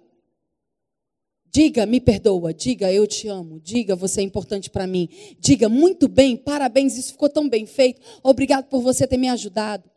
[1.51, 2.53] Diga, me perdoa.
[2.53, 3.59] Diga, eu te amo.
[3.59, 5.09] Diga, você é importante para mim.
[5.37, 7.99] Diga, muito bem, parabéns, isso ficou tão bem feito.
[8.23, 9.89] Obrigado por você ter me ajudado.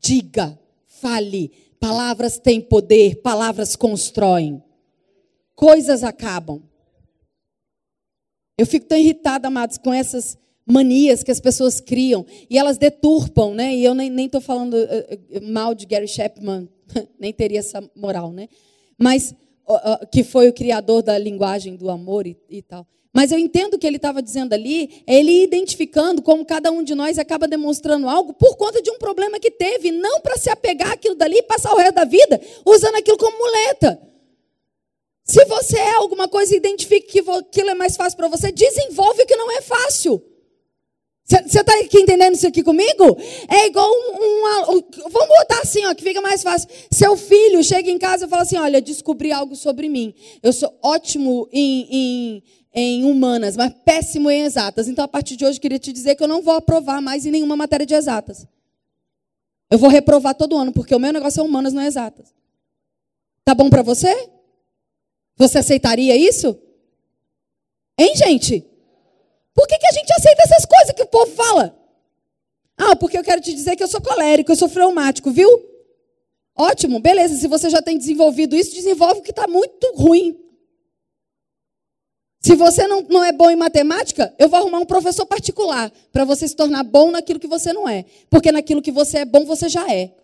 [0.00, 1.52] Diga, fale.
[1.78, 4.62] Palavras têm poder, palavras constroem.
[5.54, 6.62] Coisas acabam.
[8.62, 13.52] Eu fico tão irritada, amados, com essas manias que as pessoas criam e elas deturpam,
[13.54, 13.74] né?
[13.74, 16.68] E eu nem estou falando uh, mal de Gary Chapman,
[17.18, 18.48] nem teria essa moral, né?
[18.96, 19.34] Mas
[20.12, 22.86] que foi o criador da linguagem do amor e, e tal.
[23.12, 26.84] Mas eu entendo o que ele estava dizendo ali, é ele identificando como cada um
[26.84, 30.48] de nós acaba demonstrando algo por conta de um problema que teve, não para se
[30.48, 34.11] apegar àquilo dali e passar o resto da vida usando aquilo como muleta.
[35.32, 39.22] Se você é alguma coisa e identifica que aquilo é mais fácil para você, desenvolve
[39.22, 40.22] o que não é fácil.
[41.24, 43.16] Você está aqui entendendo isso aqui comigo?
[43.48, 46.68] É igual um, um, um, Vamos botar assim, ó, que fica mais fácil.
[46.90, 50.12] Seu filho chega em casa e fala assim: Olha, descobri algo sobre mim.
[50.42, 52.42] Eu sou ótimo em, em,
[52.74, 54.86] em humanas, mas péssimo em exatas.
[54.86, 57.30] Então, a partir de hoje, queria te dizer que eu não vou aprovar mais em
[57.30, 58.46] nenhuma matéria de exatas.
[59.70, 62.34] Eu vou reprovar todo ano, porque o meu negócio é humanas, não é exatas.
[63.46, 64.30] Tá bom para você?
[65.42, 66.56] Você aceitaria isso?
[67.98, 68.64] Hein, gente?
[69.52, 71.76] Por que, que a gente aceita essas coisas que o povo fala?
[72.78, 75.50] Ah, porque eu quero te dizer que eu sou colérico, eu sou fleumático, viu?
[76.56, 77.34] Ótimo, beleza.
[77.34, 80.38] Se você já tem desenvolvido isso, desenvolve o que está muito ruim.
[82.38, 86.24] Se você não, não é bom em matemática, eu vou arrumar um professor particular para
[86.24, 88.04] você se tornar bom naquilo que você não é.
[88.30, 90.14] Porque naquilo que você é bom, você já é.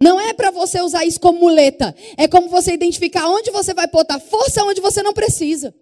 [0.00, 1.94] Não é para você usar isso como muleta.
[2.16, 5.74] É como você identificar onde você vai botar força onde você não precisa.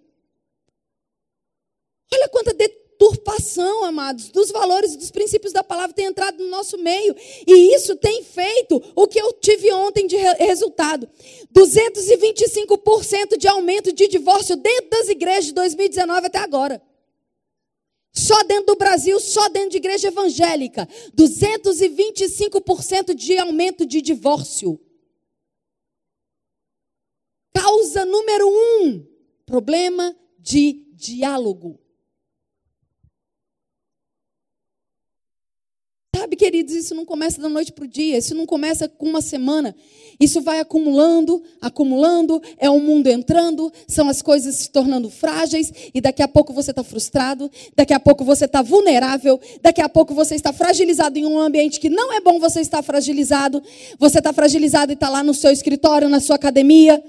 [2.12, 6.78] Olha quanta deturpação, amados, dos valores e dos princípios da palavra tem entrado no nosso
[6.78, 7.14] meio.
[7.46, 11.06] E isso tem feito o que eu tive ontem de resultado:
[11.54, 16.80] 225% de aumento de divórcio dentro das igrejas de 2019 até agora.
[18.16, 24.80] Só dentro do Brasil, só dentro de igreja evangélica, 225% de aumento de divórcio.
[27.52, 29.06] Causa número um:
[29.44, 31.78] problema de diálogo.
[36.16, 39.20] Sabe, queridos, isso não começa da noite para o dia, isso não começa com uma
[39.20, 39.76] semana.
[40.18, 46.00] Isso vai acumulando, acumulando, é o mundo entrando, são as coisas se tornando frágeis, e
[46.00, 50.14] daqui a pouco você está frustrado, daqui a pouco você está vulnerável, daqui a pouco
[50.14, 53.62] você está fragilizado em um ambiente que não é bom você estar fragilizado.
[53.98, 57.02] Você está fragilizado e está lá no seu escritório, na sua academia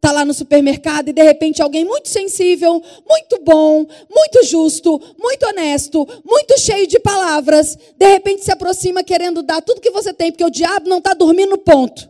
[0.00, 5.46] está lá no supermercado e de repente alguém muito sensível, muito bom, muito justo, muito
[5.46, 10.32] honesto, muito cheio de palavras, de repente se aproxima querendo dar tudo que você tem,
[10.32, 12.09] porque o diabo não está dormindo no ponto.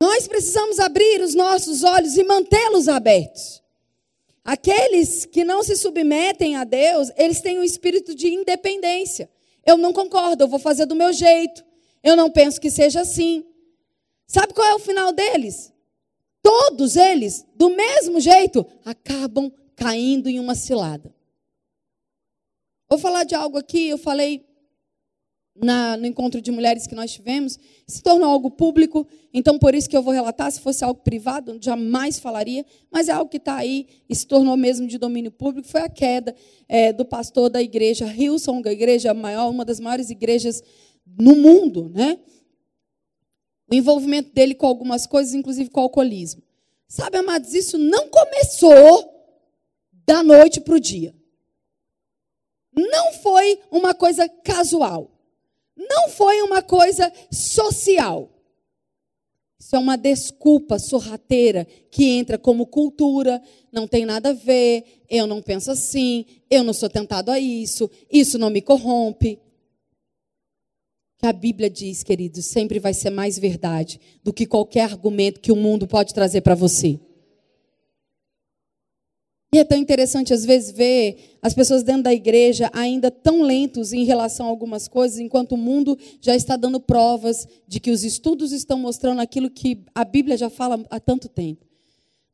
[0.00, 3.62] Nós precisamos abrir os nossos olhos e mantê-los abertos.
[4.44, 9.28] Aqueles que não se submetem a Deus, eles têm um espírito de independência.
[9.66, 11.64] Eu não concordo, eu vou fazer do meu jeito.
[12.02, 13.44] Eu não penso que seja assim.
[14.26, 15.72] Sabe qual é o final deles?
[16.40, 21.14] Todos eles, do mesmo jeito, acabam caindo em uma cilada.
[22.88, 24.47] Vou falar de algo aqui, eu falei
[25.62, 29.88] na, no encontro de mulheres que nós tivemos, se tornou algo público, então por isso
[29.88, 33.56] que eu vou relatar, se fosse algo privado, jamais falaria, mas é algo que está
[33.56, 36.34] aí e se tornou mesmo de domínio público, foi a queda
[36.68, 40.62] é, do pastor da igreja Hillsong, a igreja maior, uma das maiores igrejas
[41.18, 42.18] no mundo, né?
[43.70, 46.42] O envolvimento dele com algumas coisas, inclusive com o alcoolismo.
[46.86, 49.14] Sabe, amados, isso não começou
[50.06, 51.14] da noite para o dia.
[52.74, 55.17] Não foi uma coisa casual.
[55.78, 58.28] Não foi uma coisa social.
[59.60, 63.40] Isso é uma desculpa sorrateira que entra como cultura,
[63.72, 67.90] não tem nada a ver, eu não penso assim, eu não sou tentado a isso,
[68.10, 69.40] isso não me corrompe
[71.18, 75.50] que a Bíblia diz, queridos, sempre vai ser mais verdade do que qualquer argumento que
[75.50, 77.00] o mundo pode trazer para você.
[79.50, 83.94] E é tão interessante, às vezes, ver as pessoas dentro da igreja ainda tão lentos
[83.94, 88.04] em relação a algumas coisas, enquanto o mundo já está dando provas de que os
[88.04, 91.66] estudos estão mostrando aquilo que a Bíblia já fala há tanto tempo.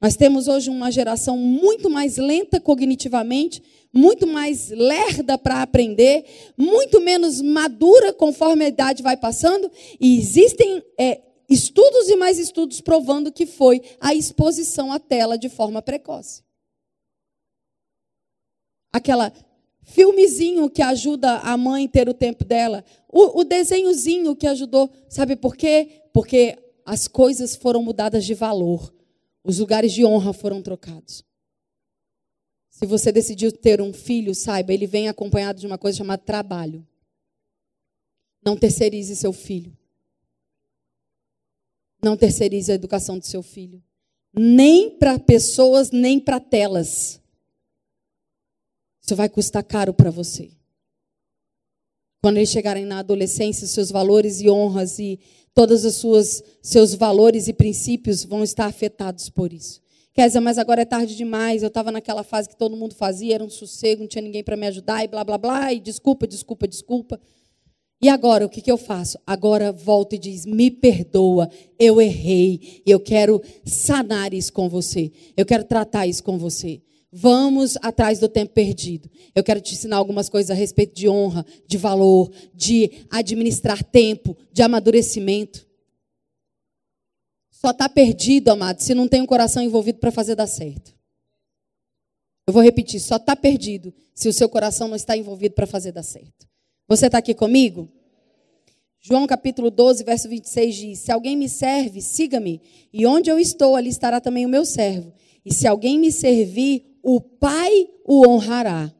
[0.01, 6.25] Nós temos hoje uma geração muito mais lenta cognitivamente, muito mais lerda para aprender,
[6.59, 12.81] muito menos madura conforme a idade vai passando, e existem é, estudos e mais estudos
[12.81, 16.44] provando que foi a exposição à tela de forma precoce.
[18.95, 19.33] Aquela
[19.83, 25.35] filmezinho que ajuda a mãe ter o tempo dela, o, o desenhozinho que ajudou, sabe
[25.35, 26.05] por quê?
[26.13, 28.95] Porque as coisas foram mudadas de valor.
[29.43, 31.25] Os lugares de honra foram trocados.
[32.71, 36.87] Se você decidiu ter um filho, saiba, ele vem acompanhado de uma coisa chamada trabalho.
[38.47, 39.77] Não terceirize seu filho.
[42.01, 43.83] Não terceirize a educação do seu filho.
[44.33, 47.21] Nem para pessoas, nem para telas.
[49.05, 50.51] Isso vai custar caro para você.
[52.23, 55.21] Quando eles chegarem na adolescência, seus valores e honras e
[55.53, 59.83] todos os suas, seus valores e princípios vão estar afetados por isso.
[60.17, 63.45] Dizer, mas agora é tarde demais, eu estava naquela fase que todo mundo fazia, era
[63.45, 66.67] um sossego, não tinha ninguém para me ajudar, e blá, blá, blá, e desculpa, desculpa,
[66.67, 67.21] desculpa.
[68.01, 69.19] E agora, o que, que eu faço?
[69.27, 75.45] Agora volta e diz: me perdoa, eu errei, eu quero sanar isso com você, eu
[75.45, 76.81] quero tratar isso com você.
[77.17, 79.09] Vamos atrás do tempo perdido.
[79.37, 84.37] Eu quero te ensinar algumas coisas a respeito de honra, de valor, de administrar tempo,
[84.53, 85.65] de amadurecimento.
[87.53, 90.93] Só está perdido, amado, se não tem um coração envolvido para fazer dar certo.
[92.49, 95.93] Eu vou repetir: só está perdido se o seu coração não está envolvido para fazer
[95.93, 96.49] dar certo.
[96.89, 97.89] Você está aqui comigo?
[98.99, 102.61] João capítulo 12, verso 26 diz: Se alguém me serve, siga-me,
[102.93, 105.15] e onde eu estou, ali estará também o meu servo.
[105.45, 108.93] E se alguém me servir, o Pai o honrará.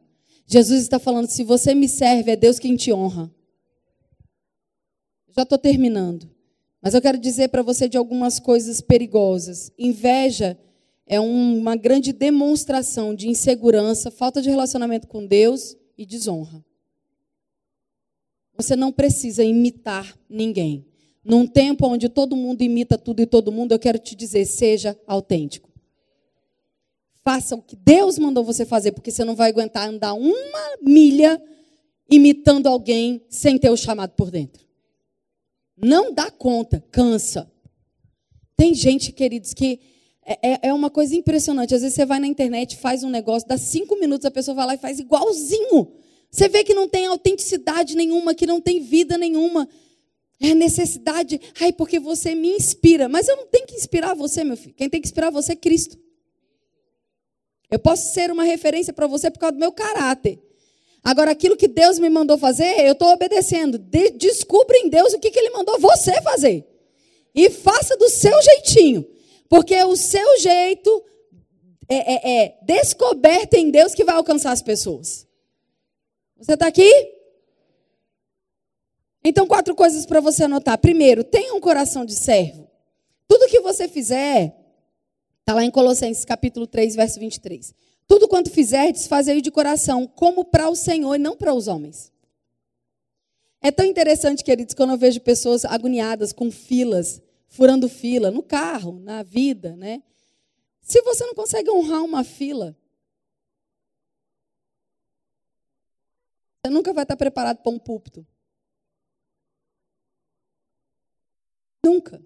[0.45, 3.33] Jesus está falando: se você me serve, é Deus quem te honra.
[5.35, 6.29] Já estou terminando.
[6.81, 9.71] Mas eu quero dizer para você de algumas coisas perigosas.
[9.77, 10.57] Inveja
[11.07, 16.63] é uma grande demonstração de insegurança, falta de relacionamento com Deus e desonra.
[18.55, 20.85] Você não precisa imitar ninguém.
[21.23, 24.97] Num tempo onde todo mundo imita tudo e todo mundo, eu quero te dizer: seja
[25.07, 25.64] autêntico.
[27.27, 31.41] Faça o que Deus mandou você fazer, porque você não vai aguentar andar uma milha
[32.07, 34.63] imitando alguém sem ter o chamado por dentro.
[35.75, 37.51] Não dá conta, cansa.
[38.55, 39.79] Tem gente, queridos, que
[40.23, 41.73] é, é, é uma coisa impressionante.
[41.73, 44.67] Às vezes você vai na internet, faz um negócio, dá cinco minutos, a pessoa vai
[44.67, 45.91] lá e faz igualzinho.
[46.29, 49.67] Você vê que não tem autenticidade nenhuma, que não tem vida nenhuma.
[50.39, 51.41] É necessidade.
[51.59, 53.09] Ai, porque você me inspira.
[53.09, 54.75] Mas eu não tenho que inspirar você, meu filho.
[54.75, 56.04] Quem tem que inspirar você é Cristo.
[57.69, 60.39] Eu posso ser uma referência para você por causa do meu caráter.
[61.03, 63.77] Agora, aquilo que Deus me mandou fazer, eu estou obedecendo.
[63.77, 66.65] De descubra em Deus o que, que Ele mandou você fazer.
[67.33, 69.05] E faça do seu jeitinho.
[69.47, 71.03] Porque o seu jeito
[71.87, 75.27] é, é, é em Deus que vai alcançar as pessoas.
[76.37, 76.91] Você está aqui?
[79.23, 80.77] Então, quatro coisas para você anotar.
[80.77, 82.69] Primeiro, tenha um coração de servo.
[83.27, 84.55] Tudo que você fizer,
[85.45, 87.71] está lá em Colossenses capítulo 3, verso 23.
[88.07, 92.11] Tudo quanto fizerdes, fazei de coração, como para o Senhor e não para os homens.
[93.61, 98.99] É tão interessante, queridos, quando eu vejo pessoas agoniadas com filas, furando fila, no carro,
[98.99, 100.01] na vida, né?
[100.81, 102.75] Se você não consegue honrar uma fila,
[106.63, 108.25] você nunca vai estar preparado para um púlpito.
[111.83, 112.19] Nunca.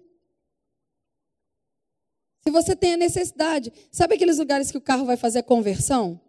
[2.42, 6.20] Se você tem a necessidade, sabe aqueles lugares que o carro vai fazer a conversão?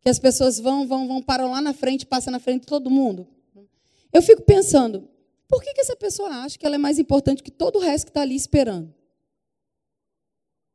[0.00, 2.90] Que as pessoas vão, vão, vão, param lá na frente, passam na frente de todo
[2.90, 3.26] mundo.
[4.12, 5.08] Eu fico pensando,
[5.48, 8.06] por que, que essa pessoa acha que ela é mais importante que todo o resto
[8.06, 8.94] que está ali esperando?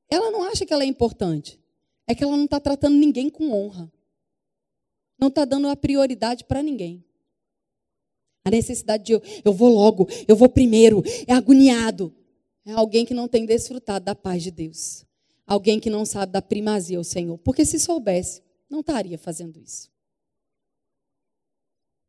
[0.09, 1.59] Ela não acha que ela é importante.
[2.07, 3.91] É que ela não está tratando ninguém com honra.
[5.17, 7.03] Não está dando a prioridade para ninguém.
[8.43, 12.13] A necessidade de eu, eu vou logo, eu vou primeiro, é agoniado.
[12.65, 15.05] É alguém que não tem desfrutado da paz de Deus.
[15.45, 17.37] Alguém que não sabe da primazia ao Senhor.
[17.37, 19.89] Porque se soubesse, não estaria fazendo isso.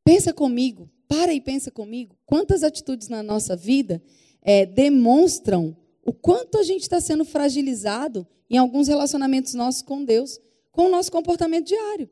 [0.03, 2.17] Pensa comigo, para e pensa comigo.
[2.25, 4.03] Quantas atitudes na nossa vida
[4.41, 10.41] é, demonstram o quanto a gente está sendo fragilizado em alguns relacionamentos nossos com Deus,
[10.71, 12.09] com o nosso comportamento diário,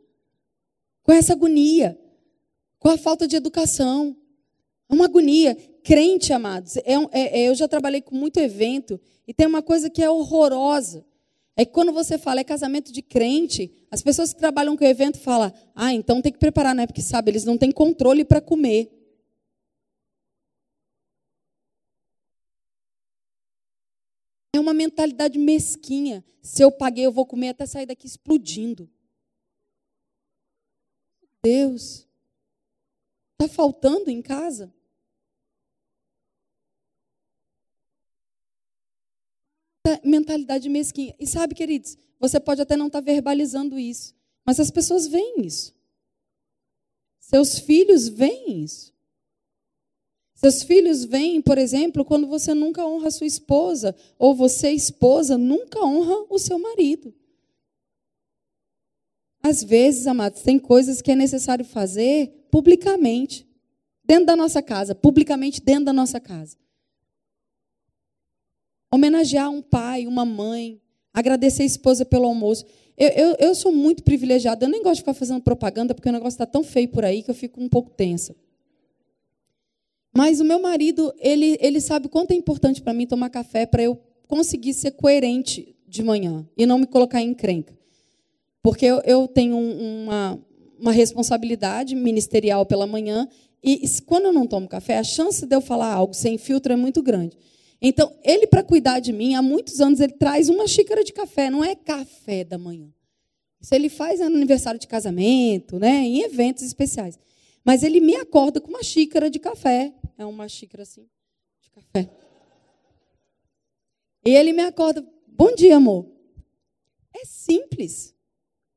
[1.02, 1.98] com essa agonia,
[2.78, 4.16] com a falta de educação.
[4.88, 5.56] É uma agonia.
[5.84, 9.90] Crente, amados, é, é, é, eu já trabalhei com muito evento e tem uma coisa
[9.90, 11.04] que é horrorosa.
[11.54, 14.88] É que quando você fala é casamento de crente, as pessoas que trabalham com o
[14.88, 16.86] evento falam, ah, então tem que preparar, né?
[16.86, 18.90] Porque sabe, eles não têm controle para comer.
[24.54, 26.24] É uma mentalidade mesquinha.
[26.40, 28.88] Se eu paguei, eu vou comer até sair daqui explodindo.
[31.42, 32.08] Deus,
[33.38, 34.72] está faltando em casa?
[40.02, 41.14] Mentalidade mesquinha.
[41.18, 44.14] E sabe, queridos, você pode até não estar tá verbalizando isso,
[44.44, 45.74] mas as pessoas veem isso.
[47.20, 48.92] Seus filhos veem isso.
[50.34, 55.38] Seus filhos veem, por exemplo, quando você nunca honra a sua esposa, ou você, esposa,
[55.38, 57.14] nunca honra o seu marido.
[59.42, 63.46] Às vezes, amados, tem coisas que é necessário fazer publicamente,
[64.04, 66.56] dentro da nossa casa, publicamente dentro da nossa casa
[68.94, 70.80] homenagear um pai, uma mãe,
[71.12, 72.64] agradecer a esposa pelo almoço.
[72.96, 76.12] Eu, eu, eu sou muito privilegiada, eu nem gosto de ficar fazendo propaganda, porque o
[76.12, 78.36] negócio está tão feio por aí que eu fico um pouco tensa.
[80.16, 83.82] Mas o meu marido, ele, ele sabe quanto é importante para mim tomar café para
[83.82, 87.76] eu conseguir ser coerente de manhã e não me colocar em encrenca.
[88.62, 90.38] Porque eu, eu tenho uma,
[90.78, 93.28] uma responsabilidade ministerial pela manhã
[93.60, 96.76] e quando eu não tomo café, a chance de eu falar algo sem filtro é
[96.76, 97.36] muito grande.
[97.86, 101.50] Então, ele, para cuidar de mim, há muitos anos, ele traz uma xícara de café,
[101.50, 102.90] não é café da manhã.
[103.60, 107.18] Isso ele faz no aniversário de casamento, né, em eventos especiais.
[107.62, 109.92] Mas ele me acorda com uma xícara de café.
[110.16, 111.06] É uma xícara assim,
[111.60, 112.10] de café.
[114.24, 116.06] E ele me acorda, bom dia, amor.
[117.14, 118.14] É simples,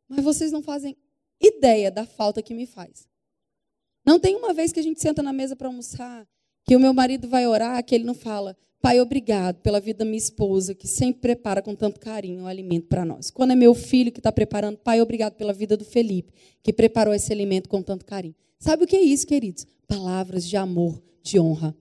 [0.10, 0.97] mas vocês não fazem
[1.39, 3.08] ideia da falta que me faz.
[4.05, 6.28] Não tem uma vez que a gente senta na mesa para almoçar,
[6.66, 10.05] que o meu marido vai orar, que ele não fala, Pai, obrigado pela vida da
[10.05, 13.32] minha esposa, que sempre prepara com tanto carinho o alimento para nós.
[13.32, 17.13] Quando é meu filho que está preparando, Pai, obrigado pela vida do Felipe, que preparou
[17.13, 18.36] esse alimento com tanto carinho.
[18.59, 19.65] Sabe o que é isso, queridos?
[19.88, 21.75] Palavras de amor, de honra.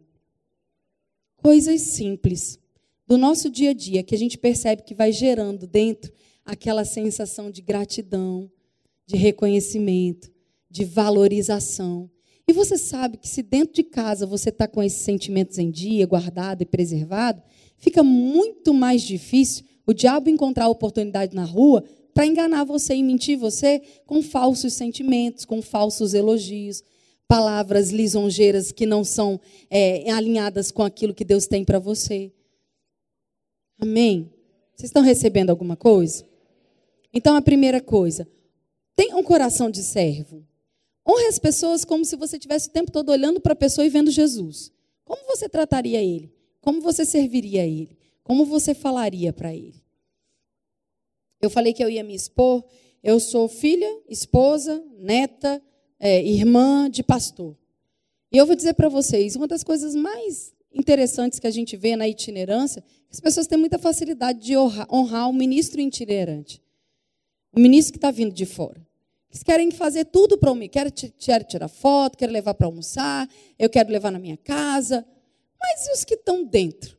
[1.36, 2.58] Coisas simples
[3.06, 6.12] do nosso dia a dia que a gente percebe que vai gerando dentro
[6.44, 8.50] aquela sensação de gratidão,
[9.06, 10.30] de reconhecimento,
[10.70, 12.10] de valorização.
[12.48, 16.06] E você sabe que se dentro de casa você está com esses sentimentos em dia,
[16.06, 17.42] guardado e preservado,
[17.76, 21.82] fica muito mais difícil o diabo encontrar oportunidade na rua
[22.14, 26.82] para enganar você e mentir você com falsos sentimentos, com falsos elogios,
[27.28, 32.32] palavras lisonjeiras que não são é, alinhadas com aquilo que Deus tem para você.
[33.78, 34.30] Amém?
[34.74, 36.24] Vocês estão recebendo alguma coisa?
[37.12, 38.26] Então, a primeira coisa,
[38.94, 40.44] tenha um coração de servo.
[41.08, 43.90] Honre as pessoas como se você tivesse o tempo todo olhando para a pessoa e
[43.90, 44.72] vendo Jesus.
[45.04, 46.32] Como você trataria ele?
[46.60, 47.96] Como você serviria a ele?
[48.24, 49.80] Como você falaria para ele?
[51.40, 52.64] Eu falei que eu ia me expor.
[53.02, 55.62] Eu sou filha, esposa, neta,
[56.00, 57.56] é, irmã de pastor.
[58.32, 61.96] E eu vou dizer para vocês, uma das coisas mais interessantes que a gente vê
[61.96, 66.60] na itinerância, as pessoas têm muita facilidade de honrar, o ministro itinerante.
[67.52, 68.85] O ministro que está vindo de fora.
[69.36, 70.66] Eles querem fazer tudo para mim.
[70.66, 73.28] Quero, quero tirar foto, quero levar para almoçar,
[73.58, 75.06] eu quero levar na minha casa.
[75.60, 76.96] Mas e os que estão dentro?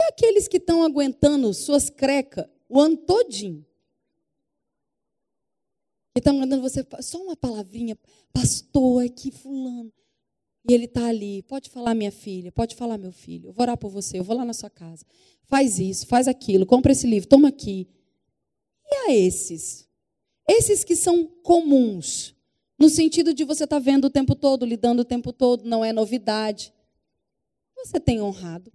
[0.00, 3.62] E aqueles que estão aguentando suas crecas o ano todinho?
[6.14, 7.94] Que estão mandando você, só uma palavrinha,
[8.32, 9.92] pastor, aqui, fulano.
[10.66, 11.42] E ele está ali.
[11.42, 13.50] Pode falar, minha filha, pode falar, meu filho.
[13.50, 15.04] Eu vou orar por você, eu vou lá na sua casa.
[15.42, 17.86] Faz isso, faz aquilo, compra esse livro, toma aqui.
[18.90, 19.88] E a esses?
[20.48, 22.34] Esses que são comuns,
[22.78, 25.84] no sentido de você estar tá vendo o tempo todo, lidando o tempo todo, não
[25.84, 26.72] é novidade.
[27.76, 28.72] Você tem honrado.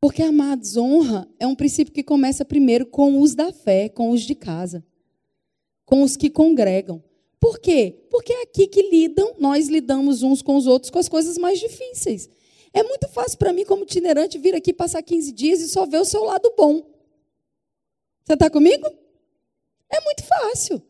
[0.00, 4.22] Porque, amados, honra é um princípio que começa primeiro com os da fé, com os
[4.22, 4.84] de casa,
[5.86, 7.02] com os que congregam.
[7.38, 8.06] Por quê?
[8.10, 11.58] Porque é aqui que lidam, nós lidamos uns com os outros com as coisas mais
[11.58, 12.28] difíceis.
[12.72, 15.98] É muito fácil para mim, como itinerante, vir aqui passar 15 dias e só ver
[15.98, 16.82] o seu lado bom.
[18.24, 18.86] Você está comigo?
[19.90, 20.82] É muito fácil.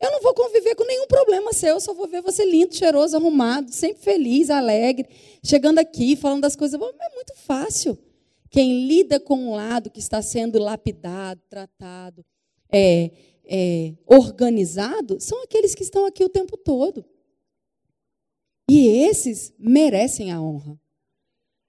[0.00, 3.16] Eu não vou conviver com nenhum problema seu, eu só vou ver você lindo, cheiroso,
[3.16, 5.08] arrumado, sempre feliz, alegre,
[5.42, 6.80] chegando aqui, falando das coisas.
[6.80, 7.98] É muito fácil.
[8.50, 12.24] Quem lida com um lado que está sendo lapidado, tratado,
[12.70, 13.10] é,
[13.46, 17.04] é, organizado, são aqueles que estão aqui o tempo todo.
[18.70, 20.78] E esses merecem a honra.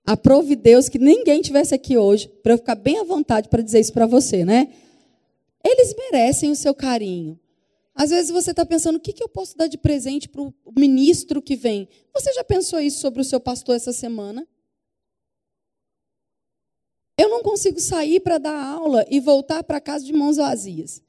[0.05, 3.79] Aprove Deus que ninguém tivesse aqui hoje, para eu ficar bem à vontade para dizer
[3.79, 4.71] isso para você, né?
[5.63, 7.39] Eles merecem o seu carinho.
[7.95, 10.53] Às vezes você está pensando, o que, que eu posso dar de presente para o
[10.77, 11.87] ministro que vem?
[12.13, 14.47] Você já pensou isso sobre o seu pastor essa semana?
[17.17, 21.01] Eu não consigo sair para dar aula e voltar para casa de mãos vazias.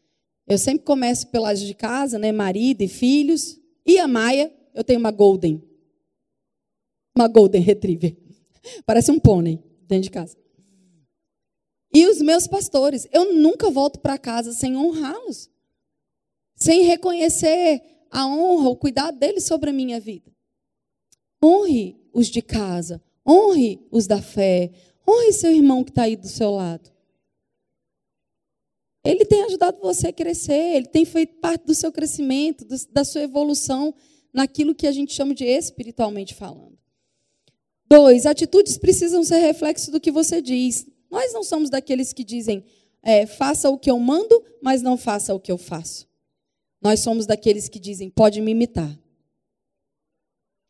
[0.46, 2.30] Eu sempre começo pelas de casa, né?
[2.30, 3.60] Marido e filhos.
[3.84, 5.60] E a Maia, eu tenho uma Golden.
[7.16, 8.25] Uma Golden Retriever.
[8.84, 10.36] Parece um pônei dentro de casa.
[11.92, 15.50] E os meus pastores, eu nunca volto para casa sem honrá-los.
[16.56, 20.30] Sem reconhecer a honra, o cuidado deles sobre a minha vida.
[21.42, 24.72] Honre os de casa, honre os da fé,
[25.08, 26.90] Honre seu irmão que está aí do seu lado.
[29.04, 33.04] Ele tem ajudado você a crescer, ele tem feito parte do seu crescimento, do, da
[33.04, 33.94] sua evolução
[34.32, 36.76] naquilo que a gente chama de espiritualmente falando.
[37.88, 40.86] Dois, atitudes precisam ser reflexo do que você diz.
[41.10, 42.64] Nós não somos daqueles que dizem,
[43.02, 46.08] é, faça o que eu mando, mas não faça o que eu faço.
[46.82, 48.98] Nós somos daqueles que dizem, pode me imitar.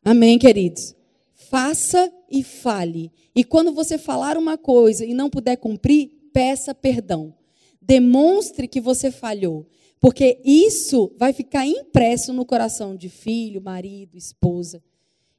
[0.05, 0.95] Amém, queridos?
[1.35, 3.11] Faça e fale.
[3.35, 7.35] E quando você falar uma coisa e não puder cumprir, peça perdão.
[7.81, 9.67] Demonstre que você falhou.
[9.99, 14.83] Porque isso vai ficar impresso no coração de filho, marido, esposa.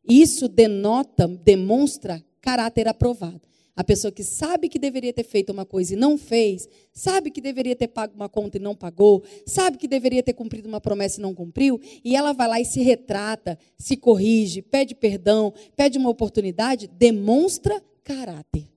[0.08, 3.42] Isso denota, demonstra caráter aprovado.
[3.78, 7.40] A pessoa que sabe que deveria ter feito uma coisa e não fez, sabe que
[7.40, 11.20] deveria ter pago uma conta e não pagou, sabe que deveria ter cumprido uma promessa
[11.20, 16.00] e não cumpriu, e ela vai lá e se retrata, se corrige, pede perdão, pede
[16.00, 18.68] uma oportunidade, demonstra caráter.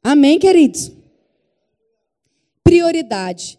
[0.00, 0.92] Amém, queridos?
[2.62, 3.58] Prioridade.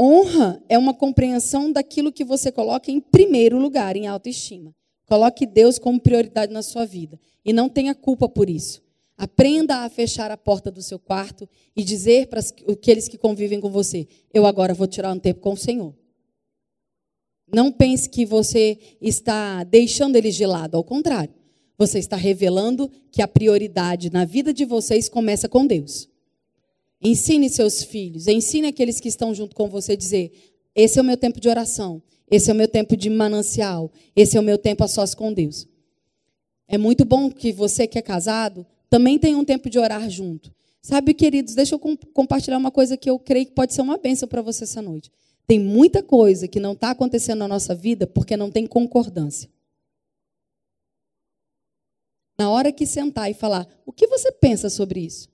[0.00, 4.74] Honra é uma compreensão daquilo que você coloca em primeiro lugar, em autoestima.
[5.10, 7.18] Coloque Deus como prioridade na sua vida.
[7.44, 8.80] E não tenha culpa por isso.
[9.18, 12.38] Aprenda a fechar a porta do seu quarto e dizer para
[12.68, 15.92] aqueles que convivem com você: Eu agora vou tirar um tempo com o Senhor.
[17.52, 21.34] Não pense que você está deixando eles de lado, ao contrário.
[21.76, 26.08] Você está revelando que a prioridade na vida de vocês começa com Deus.
[27.02, 30.30] Ensine seus filhos, ensine aqueles que estão junto com você a dizer:
[30.72, 32.00] Esse é o meu tempo de oração,
[32.30, 35.32] esse é o meu tempo de manancial, esse é o meu tempo a sós com
[35.32, 35.66] Deus.
[36.68, 40.54] É muito bom que você que é casado também tem um tempo de orar junto.
[40.80, 41.78] Sabe, queridos, deixa eu
[42.14, 45.10] compartilhar uma coisa que eu creio que pode ser uma bênção para você essa noite.
[45.46, 49.50] Tem muita coisa que não está acontecendo na nossa vida porque não tem concordância.
[52.38, 55.28] Na hora que sentar e falar, o que você pensa sobre isso?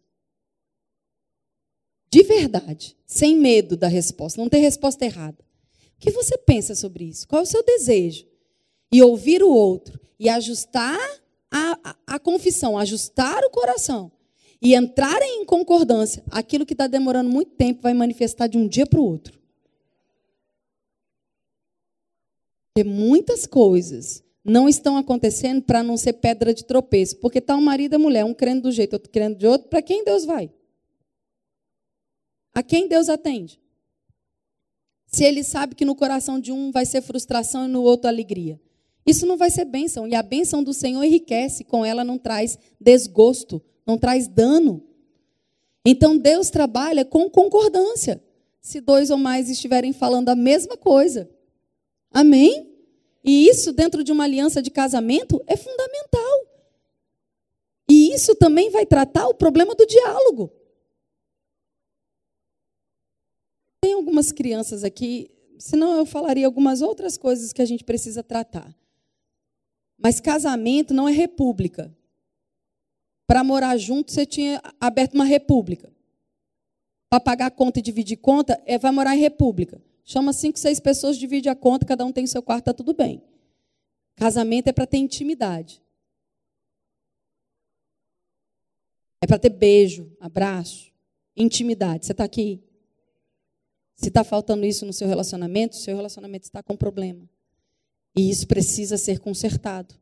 [2.10, 5.45] De verdade, sem medo da resposta, não ter resposta errada.
[5.96, 7.26] O que você pensa sobre isso?
[7.26, 8.26] Qual é o seu desejo?
[8.92, 10.98] E ouvir o outro e ajustar
[11.50, 14.12] a, a, a confissão, ajustar o coração
[14.60, 18.86] e entrarem em concordância, aquilo que está demorando muito tempo vai manifestar de um dia
[18.86, 19.38] para o outro.
[22.72, 27.16] Porque muitas coisas não estão acontecendo para não ser pedra de tropeço.
[27.16, 29.68] Porque está um marido e mulher, um crendo do jeito, outro crendo de outro.
[29.68, 30.52] Para quem Deus vai?
[32.54, 33.60] A quem Deus atende?
[35.16, 38.60] Se ele sabe que no coração de um vai ser frustração e no outro alegria.
[39.06, 40.06] Isso não vai ser bênção.
[40.06, 44.86] E a bênção do Senhor enriquece, com ela não traz desgosto, não traz dano.
[45.86, 48.22] Então Deus trabalha com concordância.
[48.60, 51.30] Se dois ou mais estiverem falando a mesma coisa.
[52.10, 52.70] Amém?
[53.24, 56.46] E isso, dentro de uma aliança de casamento, é fundamental.
[57.88, 60.52] E isso também vai tratar o problema do diálogo.
[63.80, 65.28] Tem algumas crianças aqui,
[65.58, 68.72] senão eu falaria algumas outras coisas que a gente precisa tratar.
[69.98, 71.92] Mas casamento não é república.
[73.26, 75.92] Para morar junto, você tinha aberto uma república.
[77.10, 79.82] Para pagar conta e dividir conta, é, vai morar em república.
[80.04, 83.20] Chama cinco, seis pessoas, divide a conta, cada um tem seu quarto, está tudo bem.
[84.14, 85.82] Casamento é para ter intimidade.
[89.20, 90.92] É para ter beijo, abraço,
[91.36, 92.06] intimidade.
[92.06, 92.62] Você está aqui?
[93.96, 97.28] Se está faltando isso no seu relacionamento, seu relacionamento está com problema.
[98.14, 99.94] E isso precisa ser consertado.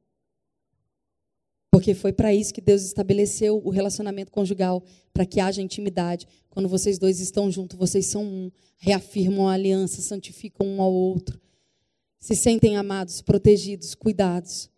[1.70, 4.82] Porque foi para isso que Deus estabeleceu o relacionamento conjugal,
[5.12, 6.26] para que haja intimidade.
[6.51, 11.40] Quando vocês dois estão juntos, vocês são um, reafirmam a aliança, santificam um ao outro,
[12.18, 14.70] se sentem amados, protegidos, cuidados.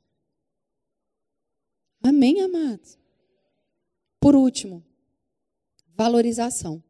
[2.02, 2.98] Amém, amados?
[4.18, 4.82] Por último,
[5.94, 6.82] valorização.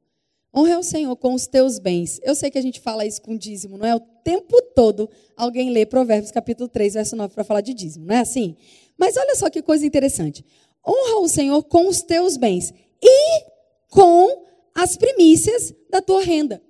[0.56, 2.18] Honre ao Senhor com os teus bens.
[2.22, 3.94] Eu sei que a gente fala isso com dízimo, não é?
[3.94, 8.16] O tempo todo alguém lê Provérbios capítulo 3, verso 9 para falar de dízimo, não
[8.16, 8.56] é assim?
[8.96, 10.42] Mas olha só que coisa interessante.
[10.86, 13.44] Honra o Senhor com os teus bens e
[13.90, 16.62] com as primícias da tua renda.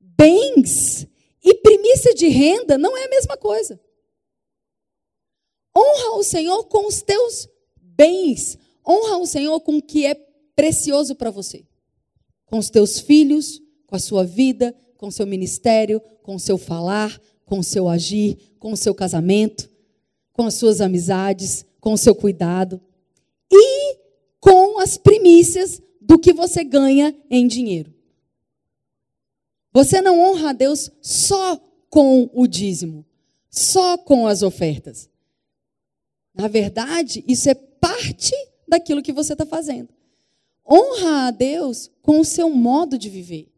[0.00, 1.06] Bens
[1.44, 3.80] e primícia de renda não é a mesma coisa.
[5.76, 7.48] Honra o Senhor com os teus
[7.80, 8.58] bens.
[8.84, 10.14] Honra o Senhor com o que é
[10.56, 11.64] precioso para você.
[12.48, 16.58] Com os teus filhos, com a sua vida, com o seu ministério, com o seu
[16.58, 19.70] falar, com o seu agir, com o seu casamento,
[20.32, 22.80] com as suas amizades, com o seu cuidado
[23.50, 23.96] e
[24.40, 27.92] com as primícias do que você ganha em dinheiro.
[29.72, 31.56] Você não honra a Deus só
[31.90, 33.04] com o dízimo,
[33.50, 35.08] só com as ofertas.
[36.34, 38.34] Na verdade, isso é parte
[38.66, 39.88] daquilo que você está fazendo.
[40.70, 43.50] Honra a Deus com o seu modo de viver.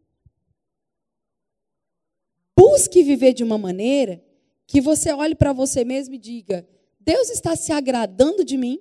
[2.57, 4.23] Busque viver de uma maneira
[4.67, 6.69] que você olhe para você mesmo e diga:
[7.01, 8.79] Deus está se agradando de mim?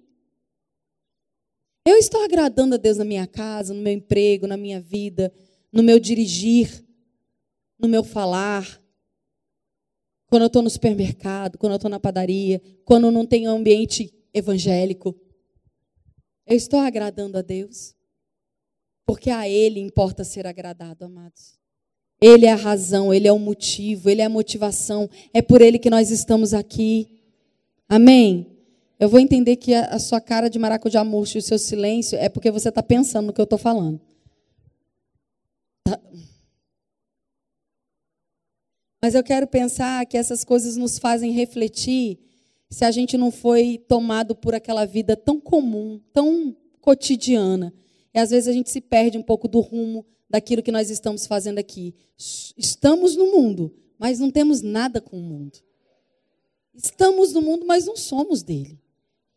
[1.84, 5.34] Eu estou agradando a Deus na minha casa, no meu emprego, na minha vida,
[5.72, 6.86] no meu dirigir,
[7.80, 8.80] no meu falar.
[10.28, 15.20] Quando eu estou no supermercado, quando eu estou na padaria, quando não tenho ambiente evangélico.
[16.46, 17.96] Eu estou agradando a Deus.
[19.10, 21.58] Porque a Ele importa ser agradado, amados.
[22.22, 25.10] Ele é a razão, Ele é o motivo, Ele é a motivação.
[25.34, 27.20] É por Ele que nós estamos aqui.
[27.88, 28.56] Amém?
[29.00, 32.30] Eu vou entender que a, sua cara de maracujá murcho e o seu silêncio é
[32.30, 34.00] porque você está pensando no que eu estou falando.
[35.84, 36.00] Tá.
[39.02, 42.20] Mas eu quero pensar que essas coisas nos fazem refletir
[42.70, 47.74] se a gente não foi tomado por aquela vida tão comum, tão cotidiana.
[48.20, 51.58] Às vezes a gente se perde um pouco do rumo daquilo que nós estamos fazendo
[51.58, 51.96] aqui.
[52.58, 55.60] Estamos no mundo, mas não temos nada com o mundo.
[56.74, 58.80] Estamos no mundo, mas não somos dele.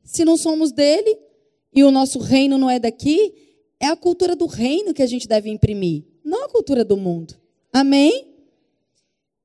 [0.05, 1.19] Se não somos dele
[1.73, 3.35] e o nosso reino não é daqui,
[3.81, 7.35] é a cultura do reino que a gente deve imprimir, não a cultura do mundo.
[7.73, 8.29] Amém?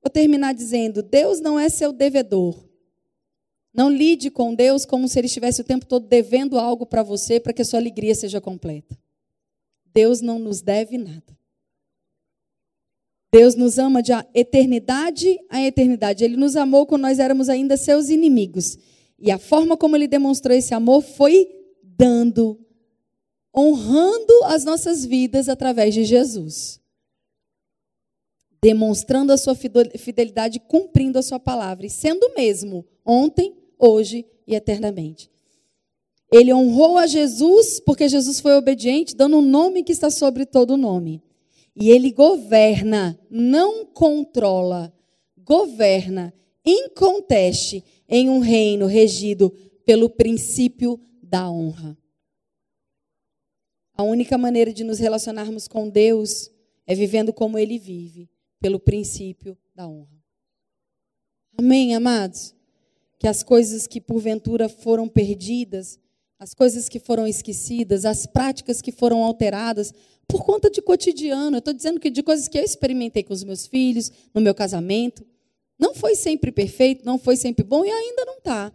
[0.01, 2.67] Vou terminar dizendo: Deus não é seu devedor.
[3.73, 7.39] Não lide com Deus como se ele estivesse o tempo todo devendo algo para você
[7.39, 8.97] para que a sua alegria seja completa.
[9.93, 11.37] Deus não nos deve nada.
[13.31, 16.23] Deus nos ama de eternidade a eternidade.
[16.23, 18.77] Ele nos amou quando nós éramos ainda seus inimigos.
[19.19, 21.47] E a forma como ele demonstrou esse amor foi
[21.83, 22.59] dando,
[23.55, 26.79] honrando as nossas vidas através de Jesus.
[28.61, 31.85] Demonstrando a sua fidelidade, cumprindo a sua palavra.
[31.85, 35.29] E sendo mesmo, ontem, hoje e eternamente.
[36.31, 40.77] Ele honrou a Jesus porque Jesus foi obediente, dando um nome que está sobre todo
[40.77, 41.21] nome.
[41.75, 44.93] E ele governa, não controla,
[45.37, 46.33] governa,
[46.65, 49.51] inconteste em um reino regido
[49.85, 51.97] pelo princípio da honra.
[53.95, 56.51] A única maneira de nos relacionarmos com Deus
[56.85, 60.17] é vivendo como ele vive, pelo princípio da honra.
[61.57, 62.55] Amém, amados?
[63.19, 65.99] que as coisas que porventura foram perdidas,
[66.39, 69.93] as coisas que foram esquecidas, as práticas que foram alteradas
[70.27, 71.55] por conta de cotidiano.
[71.55, 74.53] Eu estou dizendo que de coisas que eu experimentei com os meus filhos, no meu
[74.53, 75.25] casamento.
[75.79, 78.71] Não foi sempre perfeito, não foi sempre bom e ainda não está.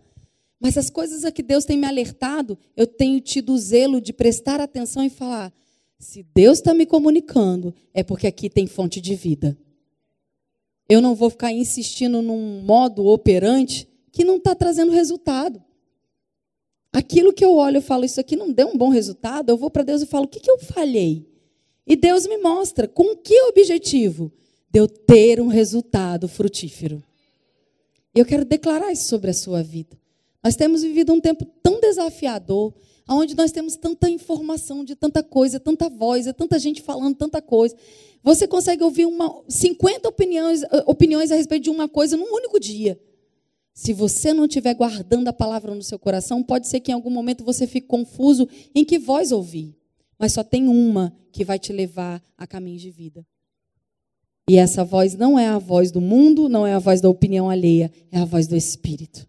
[0.61, 4.13] Mas as coisas a que Deus tem me alertado, eu tenho tido o zelo de
[4.13, 5.53] prestar atenção e falar:
[5.99, 9.59] se Deus está me comunicando, é porque aqui tem fonte de vida.
[10.89, 15.63] Eu não vou ficar insistindo num modo operante que não está trazendo resultado.
[16.93, 19.71] Aquilo que eu olho e falo, isso aqui não deu um bom resultado, eu vou
[19.71, 21.27] para Deus e falo, o que, que eu falhei?
[21.87, 24.31] E Deus me mostra com que objetivo?
[24.71, 27.03] De eu ter um resultado frutífero.
[28.15, 29.99] E eu quero declarar isso sobre a sua vida.
[30.45, 32.75] Nós temos vivido um tempo tão desafiador,
[33.09, 37.41] onde nós temos tanta informação de tanta coisa, tanta voz, é tanta gente falando tanta
[37.41, 37.75] coisa.
[38.23, 43.01] Você consegue ouvir uma, 50 opiniões, opiniões a respeito de uma coisa num único dia.
[43.75, 47.11] Se você não estiver guardando a palavra no seu coração, pode ser que em algum
[47.11, 49.75] momento você fique confuso em que voz ouvir.
[50.19, 53.27] Mas só tem uma que vai te levar a caminhos de vida.
[54.49, 57.49] E essa voz não é a voz do mundo, não é a voz da opinião
[57.49, 59.27] alheia, é a voz do Espírito.